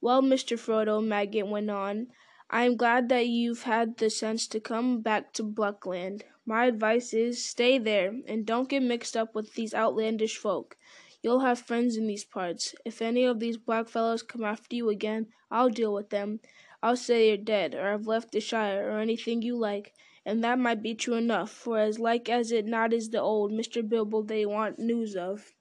Well, 0.00 0.20
Mr. 0.20 0.58
Frodo, 0.58 1.00
Maggot 1.00 1.46
went 1.46 1.70
on, 1.70 2.08
I 2.54 2.64
am 2.64 2.76
glad 2.76 3.08
that 3.08 3.28
you've 3.28 3.62
had 3.62 3.96
the 3.96 4.10
sense 4.10 4.46
to 4.48 4.60
come 4.60 5.00
back 5.00 5.32
to 5.34 5.42
Buckland. 5.42 6.24
My 6.44 6.66
advice 6.66 7.14
is, 7.14 7.42
stay 7.42 7.78
there, 7.78 8.14
and 8.28 8.44
don't 8.44 8.68
get 8.68 8.82
mixed 8.82 9.16
up 9.16 9.34
with 9.34 9.54
these 9.54 9.72
outlandish 9.72 10.36
folk. 10.36 10.76
You'll 11.22 11.40
have 11.40 11.60
friends 11.60 11.96
in 11.96 12.06
these 12.06 12.24
parts. 12.24 12.74
If 12.84 13.00
any 13.00 13.24
of 13.24 13.40
these 13.40 13.56
black 13.56 13.88
fellows 13.88 14.22
come 14.22 14.44
after 14.44 14.76
you 14.76 14.90
again, 14.90 15.28
I'll 15.50 15.70
deal 15.70 15.94
with 15.94 16.10
them. 16.10 16.40
I'll 16.82 16.96
say 16.96 17.28
you're 17.28 17.36
dead, 17.36 17.74
or 17.74 17.92
I've 17.92 18.06
left 18.06 18.32
the 18.32 18.40
Shire, 18.40 18.90
or 18.90 18.98
anything 18.98 19.42
you 19.42 19.56
like, 19.56 19.94
and 20.26 20.42
that 20.42 20.58
might 20.58 20.82
be 20.82 20.94
true 20.94 21.14
enough, 21.14 21.50
for 21.50 21.78
as 21.78 21.98
like 21.98 22.28
as 22.28 22.50
it 22.50 22.66
not 22.66 22.92
is 22.92 23.10
the 23.10 23.20
old 23.20 23.52
Mr. 23.52 23.88
Bilbo 23.88 24.22
they 24.22 24.44
want 24.44 24.78
news 24.78 25.14
of. 25.14 25.54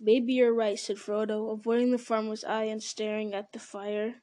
Maybe 0.00 0.34
you're 0.34 0.52
right, 0.52 0.78
said 0.78 0.96
Frodo, 0.96 1.50
avoiding 1.50 1.92
the 1.92 1.98
farmer's 1.98 2.44
eye 2.44 2.64
and 2.64 2.82
staring 2.82 3.32
at 3.32 3.52
the 3.52 3.58
fire. 3.58 4.16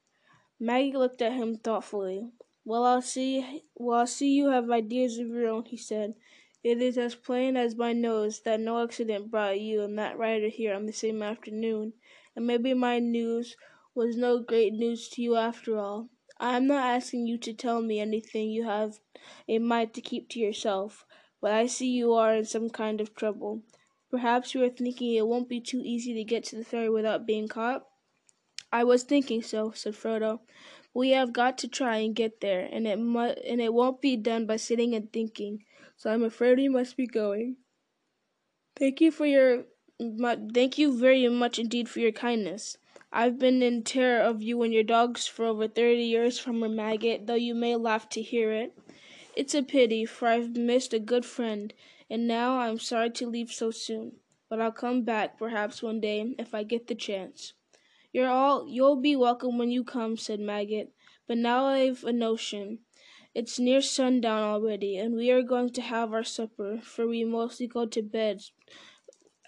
Maggot 0.60 1.00
looked 1.00 1.22
at 1.22 1.34
him 1.34 1.56
thoughtfully. 1.56 2.30
Well, 2.66 2.84
I'll 2.84 3.02
see. 3.02 3.64
Well, 3.74 4.00
I'll 4.00 4.08
see 4.08 4.34
you 4.36 4.50
have 4.50 4.70
ideas 4.70 5.18
of 5.18 5.28
your 5.28 5.48
own, 5.48 5.66
he 5.66 5.78
said. 5.78 6.14
It 6.64 6.80
is 6.80 7.00
as 7.00 7.16
plain 7.16 7.58
as 7.58 7.76
my 7.76 7.94
nose 7.94 8.42
that 8.42 8.60
no 8.60 8.84
accident 8.84 9.32
brought 9.32 9.60
you 9.60 9.82
and 9.82 9.98
that 9.98 10.20
rider 10.20 10.50
here 10.50 10.76
on 10.76 10.86
the 10.86 10.94
same 10.94 11.24
afternoon, 11.24 11.94
and 12.36 12.46
maybe 12.46 12.76
my 12.76 13.00
news 13.00 13.56
was 13.96 14.16
no 14.18 14.40
great 14.40 14.74
news 14.74 15.10
to 15.10 15.22
you 15.22 15.36
after 15.36 15.78
all. 15.78 16.10
I 16.40 16.58
am 16.58 16.68
not 16.68 16.86
asking 16.86 17.28
you 17.28 17.38
to 17.40 17.54
tell 17.54 17.82
me 17.82 18.00
anything 18.00 18.50
you 18.50 18.64
have 18.64 19.00
a 19.48 19.60
mind 19.60 19.94
to 19.96 20.02
keep 20.02 20.30
to 20.30 20.40
yourself, 20.40 21.06
but 21.42 21.52
I 21.52 21.68
see 21.68 21.90
you 21.90 22.14
are 22.14 22.34
in 22.36 22.46
some 22.46 22.70
kind 22.70 23.02
of 23.02 23.16
trouble. 23.16 23.64
Perhaps 24.10 24.54
you 24.54 24.64
are 24.64 24.70
thinking 24.70 25.14
it 25.14 25.28
won't 25.28 25.50
be 25.50 25.62
too 25.62 25.82
easy 25.84 26.14
to 26.14 26.24
get 26.24 26.44
to 26.46 26.56
the 26.56 26.66
ferry 26.66 26.90
without 26.90 27.26
being 27.26 27.48
caught? 27.48 27.86
I 28.72 28.84
was 28.84 29.04
thinking 29.04 29.42
so, 29.44 29.72
said 29.72 29.94
Frodo. 29.94 30.42
We 30.94 31.12
have 31.12 31.34
got 31.34 31.58
to 31.60 31.68
try 31.68 31.98
and 31.98 32.16
get 32.16 32.42
there, 32.42 32.68
and 32.72 32.88
it 32.88 32.98
mu- 33.00 33.36
and 33.48 33.62
it 33.62 33.74
won't 33.74 34.02
be 34.02 34.18
done 34.18 34.46
by 34.46 34.58
sitting 34.58 34.94
and 34.94 35.12
thinking 35.12 35.66
so 36.02 36.12
I'm 36.12 36.24
afraid 36.24 36.58
we 36.58 36.68
must 36.68 36.98
be 36.98 37.06
going. 37.06 37.58
Thank 38.76 39.02
you 39.02 39.12
for 39.12 39.28
your 39.28 39.66
thank 40.00 40.80
you 40.80 40.98
very 40.98 41.28
much 41.30 41.60
indeed 41.60 41.88
for 41.88 42.00
your 42.00 42.12
kindness. 42.12 42.76
I've 43.14 43.38
been 43.38 43.62
in 43.62 43.84
terror 43.84 44.22
of 44.22 44.42
you 44.42 44.62
and 44.64 44.74
your 44.74 44.84
dogs 44.84 45.28
for 45.28 45.46
over 45.46 45.68
thirty 45.68 46.04
years, 46.04 46.40
Farmer 46.40 46.70
Maggot, 46.70 47.28
though 47.28 47.36
you 47.36 47.54
may 47.54 47.76
laugh 47.76 48.08
to 48.10 48.22
hear 48.22 48.54
it. 48.54 48.78
It's 49.36 49.54
a 49.54 49.64
pity, 49.64 50.06
for 50.06 50.30
I've 50.30 50.56
missed 50.56 50.94
a 50.94 51.00
good 51.00 51.26
friend, 51.26 51.74
and 52.10 52.26
now 52.26 52.60
I'm 52.60 52.80
sorry 52.80 53.10
to 53.12 53.28
leave 53.28 53.52
so 53.52 53.70
soon. 53.70 54.14
But 54.50 54.62
I'll 54.62 54.72
come 54.72 55.04
back, 55.04 55.38
perhaps 55.38 55.84
one 55.84 56.00
day, 56.00 56.36
if 56.40 56.54
I 56.54 56.64
get 56.64 56.88
the 56.88 56.96
chance. 56.96 57.54
You're 58.14 58.30
all 58.30 58.66
you'll 58.70 59.02
be 59.02 59.18
welcome 59.18 59.58
when 59.58 59.72
you 59.72 59.84
come, 59.84 60.16
said 60.16 60.40
Maggot. 60.40 60.94
But 61.28 61.38
now 61.38 61.66
I've 61.66 62.06
a 62.06 62.14
notion. 62.14 62.80
It's 63.36 63.60
near 63.60 63.82
sundown 63.82 64.44
already, 64.44 64.98
and 64.98 65.16
we 65.16 65.32
are 65.32 65.42
going 65.42 65.72
to 65.72 65.82
have 65.82 66.14
our 66.14 66.24
supper, 66.24 66.80
for 66.82 67.08
we 67.08 67.26
mostly 67.26 67.68
go 67.68 67.86
to 67.86 68.02
bed 68.02 68.42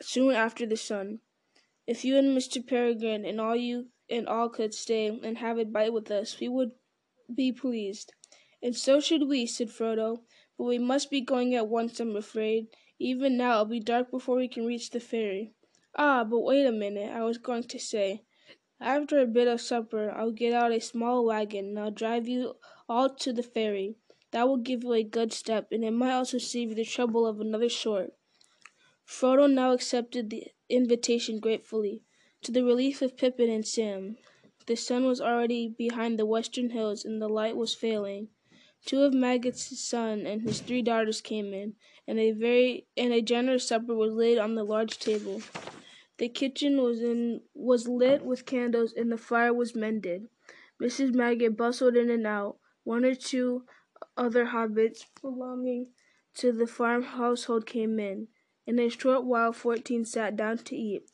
soon 0.02 0.36
after 0.36 0.65
the 0.65 0.78
sun. 0.78 1.19
If 1.86 2.06
you 2.06 2.17
and 2.17 2.38
Mr. 2.38 2.65
Peregrine 2.65 3.26
and 3.26 3.41
all 3.41 3.56
you 3.56 3.89
and 4.10 4.28
all 4.28 4.50
could 4.50 4.74
stay 4.74 5.08
and 5.08 5.38
have 5.38 5.58
a 5.58 5.65
bite 5.65 5.91
with 5.91 6.10
us, 6.12 6.39
we 6.39 6.48
would 6.48 6.72
be 7.34 7.52
pleased. 7.52 8.13
And 8.62 8.76
so 8.76 9.02
should 9.02 9.28
we, 9.28 9.46
said 9.46 9.69
Frodo. 9.69 10.24
But 10.58 10.65
we 10.65 10.80
must 10.80 11.10
be 11.10 11.19
going 11.19 11.54
at 11.56 11.67
once, 11.67 12.00
I'm 12.00 12.15
afraid. 12.15 12.67
Even 13.00 13.36
now 13.36 13.54
it'll 13.54 13.65
be 13.65 13.80
dark 13.80 14.12
before 14.12 14.38
we 14.38 14.48
can 14.48 14.65
reach 14.65 14.91
the 14.91 15.00
ferry. 15.00 15.54
Ah, 15.96 16.24
but 16.24 16.39
wait 16.39 16.65
a 16.65 16.72
minute, 16.72 17.12
I 17.12 17.24
was 17.24 17.38
going 17.38 17.63
to 17.63 17.80
say. 17.80 18.24
After 18.80 19.19
a 19.19 19.28
bit 19.28 19.48
of 19.48 19.60
supper, 19.60 20.10
I'll 20.12 20.32
get 20.32 20.54
out 20.54 20.72
a 20.72 20.80
small 20.80 21.26
wagon 21.26 21.65
and 21.65 21.80
I'll 21.80 21.91
drive 21.91 22.28
you 22.28 22.56
all 22.88 23.10
to 23.10 23.34
the 23.34 23.43
ferry. 23.43 23.98
That 24.32 24.48
will 24.48 24.58
give 24.58 24.84
you 24.84 24.93
a 24.93 25.04
good 25.04 25.34
step, 25.34 25.67
and 25.72 25.84
it 25.84 25.91
might 25.91 26.13
also 26.13 26.38
save 26.38 26.69
you 26.69 26.76
the 26.76 26.86
trouble 26.86 27.28
of 27.28 27.39
another 27.39 27.69
sort. 27.69 28.13
Frodo 29.06 29.52
now 29.52 29.74
accepted 29.74 30.30
the 30.30 30.48
invitation 30.75 31.39
gratefully, 31.39 32.01
to 32.41 32.51
the 32.51 32.63
relief 32.63 33.01
of 33.01 33.17
Pippin 33.17 33.49
and 33.49 33.65
Sam. 33.65 34.17
The 34.65 34.75
sun 34.75 35.05
was 35.05 35.21
already 35.21 35.67
behind 35.67 36.17
the 36.17 36.25
western 36.25 36.69
hills, 36.69 37.05
and 37.05 37.21
the 37.21 37.27
light 37.27 37.55
was 37.55 37.73
failing. 37.73 38.29
Two 38.86 39.03
of 39.03 39.13
Maggot's 39.13 39.79
sons 39.79 40.25
and 40.25 40.41
his 40.41 40.59
three 40.59 40.81
daughters 40.81 41.21
came 41.21 41.53
in, 41.53 41.75
and 42.07 42.19
a 42.19 42.31
very 42.31 42.88
and 42.97 43.13
a 43.13 43.21
generous 43.21 43.67
supper 43.67 43.95
was 43.95 44.13
laid 44.13 44.38
on 44.38 44.55
the 44.55 44.63
large 44.63 44.99
table. 44.99 45.41
The 46.17 46.29
kitchen 46.29 46.81
was 46.81 47.01
in 47.01 47.41
was 47.53 47.88
lit 47.88 48.23
with 48.23 48.45
candles, 48.45 48.93
and 48.93 49.12
the 49.12 49.17
fire 49.17 49.53
was 49.53 49.75
mended. 49.75 50.27
Mrs. 50.81 51.13
Maggot 51.13 51.55
bustled 51.55 51.95
in 51.95 52.09
and 52.09 52.27
out, 52.27 52.57
one 52.83 53.05
or 53.05 53.15
two 53.15 53.65
other 54.17 54.45
hobbits 54.47 55.05
belonging 55.21 55.88
to 56.36 56.51
the 56.51 56.67
farm 56.67 57.03
household 57.03 57.65
came 57.65 57.99
in. 57.99 58.27
In 58.65 58.80
a 58.80 58.89
short 58.89 59.26
while 59.26 59.52
fourteen 59.52 60.06
sat 60.06 60.38
down 60.38 60.60
to 60.60 60.76
eat. 60.76 61.12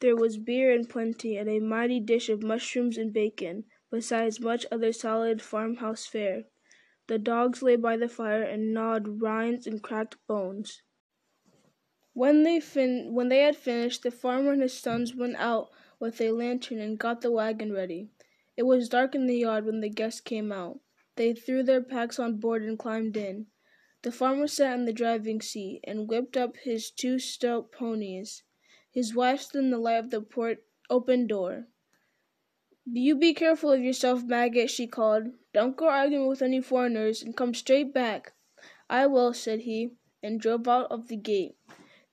There 0.00 0.16
was 0.16 0.36
beer 0.36 0.72
in 0.72 0.86
plenty, 0.86 1.36
and 1.36 1.48
a 1.48 1.58
mighty 1.58 1.98
dish 2.00 2.28
of 2.28 2.42
mushrooms 2.42 2.98
and 2.98 3.12
bacon, 3.12 3.64
besides 3.90 4.40
much 4.40 4.66
other 4.70 4.92
solid 4.92 5.40
farmhouse 5.40 6.06
fare. 6.06 6.44
The 7.06 7.18
dogs 7.18 7.62
lay 7.62 7.76
by 7.76 7.96
the 7.96 8.08
fire 8.08 8.42
and 8.42 8.74
gnawed 8.74 9.22
rinds 9.22 9.66
and 9.66 9.82
cracked 9.82 10.16
bones. 10.26 10.82
When 12.12 12.42
they 12.42 12.60
fin- 12.60 13.14
when 13.14 13.28
they 13.28 13.40
had 13.40 13.56
finished, 13.56 14.02
the 14.02 14.10
farmer 14.10 14.52
and 14.52 14.62
his 14.62 14.74
sons 14.74 15.14
went 15.14 15.36
out 15.36 15.70
with 15.98 16.20
a 16.20 16.32
lantern 16.32 16.80
and 16.80 16.98
got 16.98 17.20
the 17.20 17.30
wagon 17.30 17.72
ready. 17.72 18.10
It 18.56 18.64
was 18.64 18.88
dark 18.88 19.14
in 19.14 19.26
the 19.26 19.38
yard 19.38 19.64
when 19.64 19.80
the 19.80 19.88
guests 19.88 20.20
came 20.20 20.52
out. 20.52 20.80
They 21.16 21.32
threw 21.32 21.62
their 21.62 21.82
packs 21.82 22.18
on 22.18 22.36
board 22.36 22.62
and 22.62 22.78
climbed 22.78 23.16
in. 23.16 23.46
The 24.02 24.12
farmer 24.12 24.46
sat 24.46 24.78
in 24.78 24.86
the 24.86 24.92
driving 24.92 25.42
seat 25.42 25.80
and 25.84 26.08
whipped 26.08 26.36
up 26.36 26.56
his 26.56 26.90
two 26.90 27.18
stout 27.18 27.70
ponies. 27.70 28.42
His 28.90 29.14
wife 29.14 29.42
stood 29.42 29.64
in 29.64 29.70
the 29.70 29.78
light 29.78 29.98
of 29.98 30.10
the 30.10 30.22
port 30.22 30.64
open 30.88 31.26
door. 31.26 31.66
You 32.86 33.14
be 33.14 33.34
careful 33.34 33.70
of 33.70 33.82
yourself, 33.82 34.24
Maggot, 34.24 34.70
she 34.70 34.86
called. 34.86 35.34
Don't 35.52 35.76
go 35.76 35.88
arguing 35.88 36.28
with 36.28 36.40
any 36.40 36.62
foreigners, 36.62 37.22
and 37.22 37.36
come 37.36 37.52
straight 37.52 37.92
back. 37.92 38.32
I 38.88 39.06
will, 39.06 39.34
said 39.34 39.60
he, 39.60 39.90
and 40.22 40.40
drove 40.40 40.66
out 40.66 40.90
of 40.90 41.08
the 41.08 41.16
gate. 41.16 41.56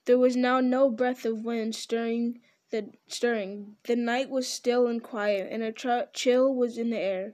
There 0.05 0.17
was 0.17 0.35
now 0.35 0.59
no 0.59 0.89
breath 0.89 1.25
of 1.25 1.45
wind 1.45 1.73
stirring 1.73 2.41
the 2.69 2.91
stirring. 3.07 3.77
The 3.83 3.95
night 3.95 4.29
was 4.29 4.47
still 4.47 4.87
and 4.87 5.01
quiet, 5.01 5.47
and 5.51 5.63
a 5.63 5.71
chill 6.13 6.53
was 6.53 6.77
in 6.77 6.89
the 6.89 6.99
air. 6.99 7.33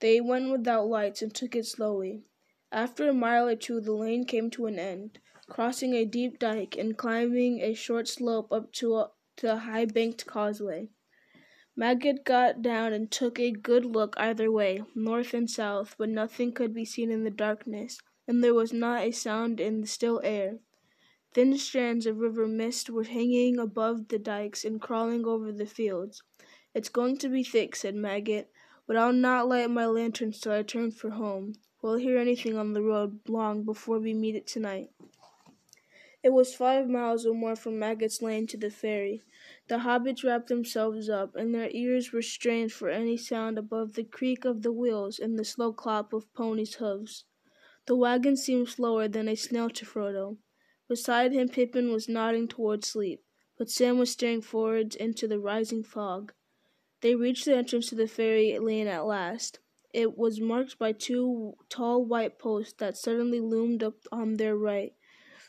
They 0.00 0.20
went 0.22 0.50
without 0.50 0.88
lights 0.88 1.20
and 1.20 1.34
took 1.34 1.54
it 1.54 1.66
slowly. 1.66 2.24
After 2.74 3.08
a 3.08 3.14
mile 3.14 3.46
or 3.46 3.54
two 3.54 3.80
the 3.80 3.92
lane 3.92 4.24
came 4.24 4.50
to 4.50 4.66
an 4.66 4.80
end, 4.80 5.20
crossing 5.48 5.94
a 5.94 6.04
deep 6.04 6.40
dike 6.40 6.76
and 6.76 6.98
climbing 6.98 7.60
a 7.60 7.72
short 7.72 8.08
slope 8.08 8.50
up 8.50 8.72
to 8.72 8.96
a, 8.96 9.10
to 9.36 9.52
a 9.52 9.56
high 9.58 9.84
banked 9.84 10.26
causeway. 10.26 10.88
Maggot 11.76 12.24
got 12.24 12.62
down 12.62 12.92
and 12.92 13.12
took 13.12 13.38
a 13.38 13.52
good 13.52 13.84
look 13.84 14.14
either 14.16 14.50
way, 14.50 14.82
north 14.92 15.34
and 15.34 15.48
south, 15.48 15.94
but 15.96 16.08
nothing 16.08 16.50
could 16.50 16.74
be 16.74 16.84
seen 16.84 17.12
in 17.12 17.22
the 17.22 17.30
darkness, 17.30 18.00
and 18.26 18.42
there 18.42 18.54
was 18.54 18.72
not 18.72 19.02
a 19.02 19.12
sound 19.12 19.60
in 19.60 19.80
the 19.80 19.86
still 19.86 20.20
air. 20.24 20.58
Thin 21.32 21.56
strands 21.56 22.06
of 22.06 22.18
river 22.18 22.48
mist 22.48 22.90
were 22.90 23.04
hanging 23.04 23.56
above 23.56 24.08
the 24.08 24.18
dikes 24.18 24.64
and 24.64 24.80
crawling 24.80 25.24
over 25.26 25.52
the 25.52 25.66
fields. 25.66 26.24
It's 26.74 26.88
going 26.88 27.18
to 27.18 27.28
be 27.28 27.44
thick, 27.44 27.76
said 27.76 27.94
Maggot. 27.94 28.50
But 28.86 28.96
I'll 28.96 29.12
not 29.12 29.48
light 29.48 29.70
my 29.70 29.86
lantern 29.86 30.32
till 30.32 30.52
I 30.52 30.62
turn 30.62 30.90
for 30.90 31.10
home. 31.10 31.54
We'll 31.84 31.96
hear 31.96 32.16
anything 32.16 32.56
on 32.56 32.72
the 32.72 32.80
road 32.80 33.20
long 33.28 33.62
before 33.62 33.98
we 33.98 34.14
meet 34.14 34.34
it 34.34 34.46
tonight. 34.46 34.88
It 36.22 36.32
was 36.32 36.54
five 36.54 36.88
miles 36.88 37.26
or 37.26 37.34
more 37.34 37.56
from 37.56 37.78
Maggot's 37.78 38.22
Lane 38.22 38.46
to 38.46 38.56
the 38.56 38.70
ferry. 38.70 39.20
The 39.68 39.80
hobbits 39.80 40.24
wrapped 40.24 40.48
themselves 40.48 41.10
up, 41.10 41.36
and 41.36 41.54
their 41.54 41.68
ears 41.72 42.10
were 42.10 42.22
strained 42.22 42.72
for 42.72 42.88
any 42.88 43.18
sound 43.18 43.58
above 43.58 43.92
the 43.92 44.02
creak 44.02 44.46
of 44.46 44.62
the 44.62 44.72
wheels 44.72 45.18
and 45.18 45.38
the 45.38 45.44
slow 45.44 45.74
clop 45.74 46.14
of 46.14 46.32
ponies' 46.32 46.76
hoofs. 46.76 47.24
The 47.84 47.96
wagon 47.96 48.38
seemed 48.38 48.70
slower 48.70 49.06
than 49.06 49.28
a 49.28 49.34
snail 49.34 49.68
to 49.68 49.84
Frodo. 49.84 50.38
Beside 50.88 51.32
him 51.32 51.50
Pippin 51.50 51.92
was 51.92 52.08
nodding 52.08 52.48
toward 52.48 52.86
sleep, 52.86 53.22
but 53.58 53.68
Sam 53.68 53.98
was 53.98 54.10
staring 54.10 54.40
forwards 54.40 54.96
into 54.96 55.28
the 55.28 55.38
rising 55.38 55.82
fog. 55.82 56.32
They 57.02 57.14
reached 57.14 57.44
the 57.44 57.54
entrance 57.54 57.90
to 57.90 57.94
the 57.94 58.08
ferry 58.08 58.58
lane 58.58 58.86
at 58.86 59.04
last. 59.04 59.58
It 59.94 60.18
was 60.18 60.40
marked 60.40 60.76
by 60.76 60.90
two 60.90 61.54
tall 61.68 62.04
white 62.04 62.36
posts 62.36 62.72
that 62.78 62.96
suddenly 62.96 63.38
loomed 63.38 63.84
up 63.84 63.94
on 64.10 64.38
their 64.38 64.56
right. 64.56 64.92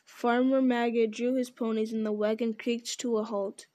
Farmer 0.06 0.62
Maggot 0.62 1.10
drew 1.10 1.34
his 1.34 1.50
ponies 1.50 1.92
and 1.92 2.06
the 2.06 2.12
wagon 2.12 2.54
creaked 2.54 3.00
to 3.00 3.18
a 3.18 3.24
halt. 3.24 3.66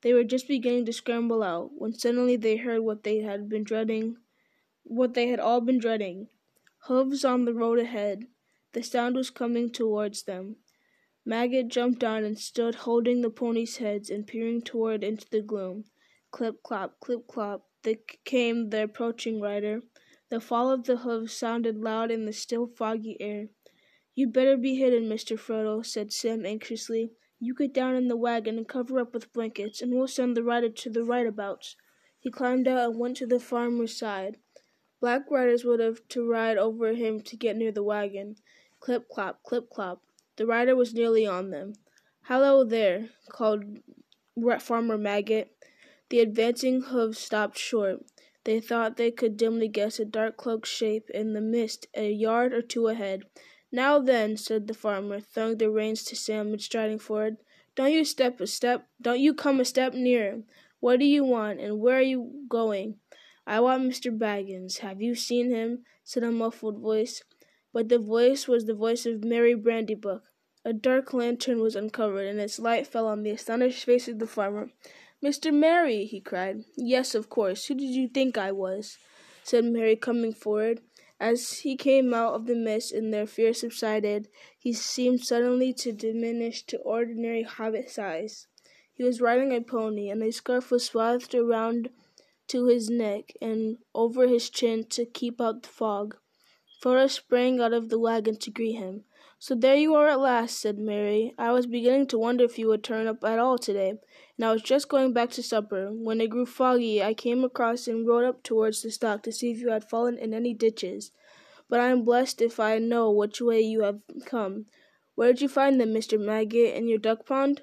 They 0.00 0.12
were 0.12 0.24
just 0.24 0.48
beginning 0.48 0.86
to 0.86 0.92
scramble 0.92 1.44
out 1.44 1.70
when 1.78 1.94
suddenly 1.94 2.34
they 2.34 2.56
heard 2.56 2.80
what 2.80 3.04
they 3.04 3.18
had 3.20 3.48
been 3.48 3.62
dreading, 3.62 4.16
what 4.82 5.14
they 5.14 5.28
had 5.28 5.38
all 5.38 5.60
been 5.60 5.78
dreading. 5.78 6.26
Hooves 6.88 7.24
on 7.24 7.44
the 7.44 7.54
road 7.54 7.78
ahead. 7.78 8.26
The 8.72 8.82
sound 8.82 9.14
was 9.14 9.30
coming 9.30 9.70
towards 9.70 10.24
them. 10.24 10.56
Maggot 11.24 11.68
jumped 11.68 12.00
down 12.00 12.24
and 12.24 12.36
stood 12.36 12.74
holding 12.74 13.20
the 13.20 13.30
ponies' 13.30 13.76
heads 13.76 14.10
and 14.10 14.26
peering 14.26 14.62
toward 14.62 15.04
into 15.04 15.30
the 15.30 15.42
gloom. 15.42 15.84
Clip 16.32 16.60
clop, 16.64 16.98
clip 16.98 17.28
clop, 17.28 17.68
came 18.24 18.70
the 18.70 18.82
approaching 18.82 19.40
rider. 19.40 19.82
The 20.30 20.40
fall 20.40 20.70
of 20.70 20.84
the 20.84 20.98
hoofs 20.98 21.32
sounded 21.32 21.78
loud 21.78 22.10
in 22.10 22.26
the 22.26 22.32
still 22.32 22.66
foggy 22.66 23.16
air. 23.20 23.48
You'd 24.14 24.32
better 24.32 24.56
be 24.56 24.74
hidden, 24.74 25.04
Mr. 25.04 25.38
Frodo, 25.38 25.84
said 25.84 26.12
Sam 26.12 26.44
anxiously. 26.44 27.12
You 27.40 27.54
get 27.54 27.72
down 27.72 27.94
in 27.94 28.08
the 28.08 28.16
wagon 28.16 28.58
and 28.58 28.68
cover 28.68 28.98
up 28.98 29.14
with 29.14 29.32
blankets, 29.32 29.80
and 29.80 29.94
we'll 29.94 30.08
send 30.08 30.36
the 30.36 30.42
rider 30.42 30.68
to 30.68 30.90
the 30.90 31.04
rightabouts. 31.04 31.76
He 32.18 32.30
climbed 32.30 32.68
out 32.68 32.90
and 32.90 32.98
went 32.98 33.16
to 33.18 33.26
the 33.26 33.40
farmer's 33.40 33.96
side. 33.96 34.38
Black 35.00 35.30
riders 35.30 35.64
would 35.64 35.80
have 35.80 36.06
to 36.08 36.28
ride 36.28 36.58
over 36.58 36.92
him 36.92 37.20
to 37.22 37.36
get 37.36 37.56
near 37.56 37.70
the 37.70 37.82
wagon. 37.82 38.36
Clip 38.80 39.08
clop, 39.08 39.42
clip 39.44 39.70
clop. 39.70 40.02
The 40.36 40.46
rider 40.46 40.74
was 40.74 40.92
nearly 40.92 41.26
on 41.26 41.50
them. 41.50 41.74
Hallo 42.22 42.64
there, 42.64 43.10
called 43.30 43.78
Farmer 44.60 44.98
Maggot. 44.98 45.52
The 46.10 46.20
advancing 46.20 46.82
hoofs 46.82 47.20
stopped 47.20 47.56
short. 47.56 48.04
They 48.48 48.60
thought 48.60 48.96
they 48.96 49.10
could 49.10 49.36
dimly 49.36 49.68
guess 49.68 50.00
a 50.00 50.06
dark 50.06 50.38
cloaked 50.38 50.66
shape 50.66 51.10
in 51.10 51.34
the 51.34 51.40
mist 51.42 51.86
a 51.92 52.10
yard 52.10 52.54
or 52.54 52.62
two 52.62 52.86
ahead. 52.86 53.24
Now 53.70 53.98
then, 53.98 54.38
said 54.38 54.66
the 54.66 54.72
farmer, 54.72 55.20
throwing 55.20 55.58
the 55.58 55.68
reins 55.68 56.02
to 56.04 56.16
Sam 56.16 56.54
and 56.54 56.62
striding 56.62 56.98
forward, 56.98 57.36
don't 57.74 57.92
you 57.92 58.06
step 58.06 58.40
a 58.40 58.46
step 58.46 58.88
don't 59.02 59.20
you 59.20 59.34
come 59.34 59.60
a 59.60 59.66
step 59.66 59.92
nearer. 59.92 60.44
What 60.80 60.98
do 60.98 61.04
you 61.04 61.24
want, 61.24 61.60
and 61.60 61.78
where 61.78 61.98
are 61.98 62.00
you 62.00 62.46
going? 62.48 62.98
I 63.46 63.60
want 63.60 63.82
Mr. 63.82 64.16
Baggins. 64.16 64.78
Have 64.78 65.02
you 65.02 65.14
seen 65.14 65.50
him? 65.50 65.84
said 66.02 66.22
a 66.22 66.32
muffled 66.32 66.78
voice. 66.78 67.22
But 67.74 67.90
the 67.90 67.98
voice 67.98 68.48
was 68.48 68.64
the 68.64 68.72
voice 68.72 69.04
of 69.04 69.24
Merry 69.24 69.54
Brandybuck. 69.54 70.22
A 70.64 70.72
dark 70.72 71.12
lantern 71.12 71.60
was 71.60 71.76
uncovered, 71.76 72.26
and 72.26 72.40
its 72.40 72.58
light 72.58 72.86
fell 72.86 73.08
on 73.08 73.24
the 73.24 73.30
astonished 73.30 73.84
face 73.84 74.08
of 74.08 74.18
the 74.18 74.26
farmer. 74.26 74.70
Mr. 75.22 75.52
Merry, 75.52 76.04
he 76.04 76.20
cried. 76.20 76.64
Yes, 76.76 77.14
of 77.14 77.28
course. 77.28 77.66
Who 77.66 77.74
did 77.74 77.90
you 77.90 78.08
think 78.08 78.38
I 78.38 78.52
was? 78.52 78.98
said 79.42 79.64
Merry, 79.64 79.96
coming 79.96 80.32
forward. 80.32 80.80
As 81.18 81.60
he 81.60 81.76
came 81.76 82.14
out 82.14 82.34
of 82.34 82.46
the 82.46 82.54
mist 82.54 82.92
and 82.92 83.12
their 83.12 83.26
fear 83.26 83.52
subsided, 83.52 84.28
he 84.56 84.72
seemed 84.72 85.24
suddenly 85.24 85.72
to 85.74 85.90
diminish 85.90 86.62
to 86.66 86.78
ordinary 86.78 87.42
hobbit 87.42 87.90
size. 87.90 88.46
He 88.94 89.02
was 89.02 89.20
riding 89.20 89.52
a 89.52 89.60
pony, 89.60 90.08
and 90.08 90.22
a 90.22 90.30
scarf 90.30 90.70
was 90.70 90.84
swathed 90.84 91.34
around 91.34 91.90
to 92.48 92.66
his 92.66 92.88
neck 92.88 93.32
and 93.42 93.78
over 93.94 94.28
his 94.28 94.48
chin 94.50 94.84
to 94.90 95.04
keep 95.04 95.40
out 95.40 95.62
the 95.62 95.68
fog. 95.68 96.16
Frodo 96.80 97.10
sprang 97.10 97.60
out 97.60 97.72
of 97.72 97.88
the 97.88 97.98
wagon 97.98 98.36
to 98.36 98.50
greet 98.50 98.74
him. 98.74 99.04
So 99.40 99.54
there 99.54 99.76
you 99.76 99.94
are 99.94 100.08
at 100.08 100.18
last, 100.18 100.60
said 100.60 100.78
Merry. 100.78 101.32
I 101.38 101.52
was 101.52 101.68
beginning 101.68 102.08
to 102.08 102.18
wonder 102.18 102.42
if 102.42 102.58
you 102.58 102.66
would 102.68 102.82
turn 102.82 103.06
up 103.06 103.22
at 103.22 103.38
all 103.38 103.56
today, 103.56 103.90
and 103.90 104.44
I 104.44 104.50
was 104.50 104.62
just 104.62 104.88
going 104.88 105.12
back 105.12 105.30
to 105.30 105.44
supper. 105.44 105.90
When 105.92 106.20
it 106.20 106.30
grew 106.30 106.44
foggy, 106.44 107.00
I 107.00 107.14
came 107.14 107.44
across 107.44 107.86
and 107.86 108.04
rode 108.04 108.24
up 108.24 108.42
towards 108.42 108.82
the 108.82 108.90
Stock 108.90 109.22
to 109.22 109.32
see 109.32 109.52
if 109.52 109.60
you 109.60 109.70
had 109.70 109.88
fallen 109.88 110.18
in 110.18 110.34
any 110.34 110.54
ditches. 110.54 111.12
But 111.68 111.78
I 111.78 111.90
am 111.90 112.04
blessed 112.04 112.42
if 112.42 112.58
I 112.58 112.78
know 112.78 113.12
which 113.12 113.40
way 113.40 113.60
you 113.60 113.82
have 113.82 114.00
come. 114.26 114.66
Where 115.14 115.32
did 115.32 115.40
you 115.40 115.48
find 115.48 115.80
them, 115.80 115.90
Mr. 115.90 116.18
Maggot, 116.18 116.74
in 116.74 116.88
your 116.88 116.98
duck 116.98 117.24
pond? 117.24 117.62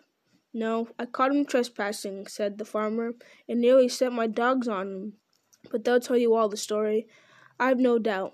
No, 0.53 0.87
I 0.97 1.05
caught 1.05 1.35
him 1.35 1.45
trespassing, 1.45 2.27
said 2.27 2.57
the 2.57 2.63
farmer, 2.63 3.15
and 3.49 3.59
nearly 3.59 3.89
set 3.89 4.13
my 4.13 4.27
dogs 4.27 4.69
on 4.69 4.87
him. 4.87 5.13
But 5.69 5.83
they'll 5.83 5.99
tell 5.99 6.17
you 6.17 6.35
all 6.35 6.47
the 6.47 6.55
story. 6.55 7.07
I've 7.59 7.79
no 7.79 7.99
doubt. 7.99 8.31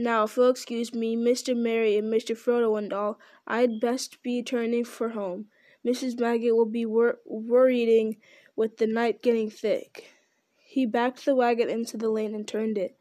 Now, 0.00 0.22
if 0.22 0.36
you'll 0.36 0.50
excuse 0.50 0.94
me, 0.94 1.16
Mr. 1.16 1.56
Merry 1.56 1.96
and 1.96 2.06
Mr. 2.06 2.36
Frodo 2.36 2.78
and 2.78 2.92
all, 2.92 3.18
I'd 3.48 3.80
best 3.80 4.22
be 4.22 4.44
turning 4.44 4.84
for 4.84 5.08
home. 5.08 5.46
Mrs. 5.84 6.20
Maggot 6.20 6.54
will 6.54 6.70
be 6.70 6.86
wor- 6.86 7.18
worrying 7.26 8.18
with 8.54 8.76
the 8.76 8.86
night 8.86 9.22
getting 9.22 9.50
thick. 9.50 10.12
He 10.56 10.86
backed 10.86 11.24
the 11.24 11.34
wagon 11.34 11.68
into 11.68 11.96
the 11.96 12.10
lane 12.10 12.32
and 12.32 12.46
turned 12.46 12.78
it. 12.78 12.96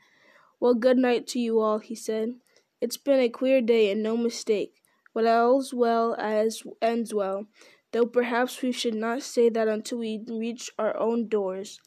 Well, 0.60 0.73
good 0.73 0.97
night 0.97 1.27
to 1.27 1.39
you 1.39 1.60
all, 1.60 1.77
he 1.77 1.93
said. 1.93 2.39
It's 2.81 2.97
been 2.97 3.19
a 3.19 3.29
queer 3.29 3.62
day 3.62 3.91
and 3.91 4.01
no 4.01 4.17
mistake, 4.17 4.81
but 5.13 5.27
all's 5.27 5.75
well 5.75 6.15
as 6.17 6.63
ends 6.81 7.13
well, 7.13 7.45
though 7.91 8.07
perhaps 8.07 8.63
we 8.63 8.71
should 8.71 8.95
not 8.95 9.21
say 9.21 9.49
that 9.49 9.67
until 9.67 9.99
we 9.99 10.25
reach 10.27 10.71
our 10.79 10.97
own 10.97 11.27
doors. 11.27 11.79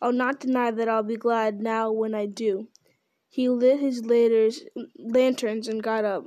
I'll 0.00 0.12
not 0.12 0.38
deny 0.38 0.70
that 0.70 0.88
I'll 0.88 1.02
be 1.02 1.16
glad 1.16 1.60
now 1.60 1.90
when 1.90 2.14
I 2.14 2.26
do. 2.26 2.68
He 3.34 3.48
lit 3.48 3.80
his 3.80 4.02
laters, 4.02 4.64
lanterns 4.96 5.66
and 5.66 5.82
got 5.82 6.04
up. 6.04 6.24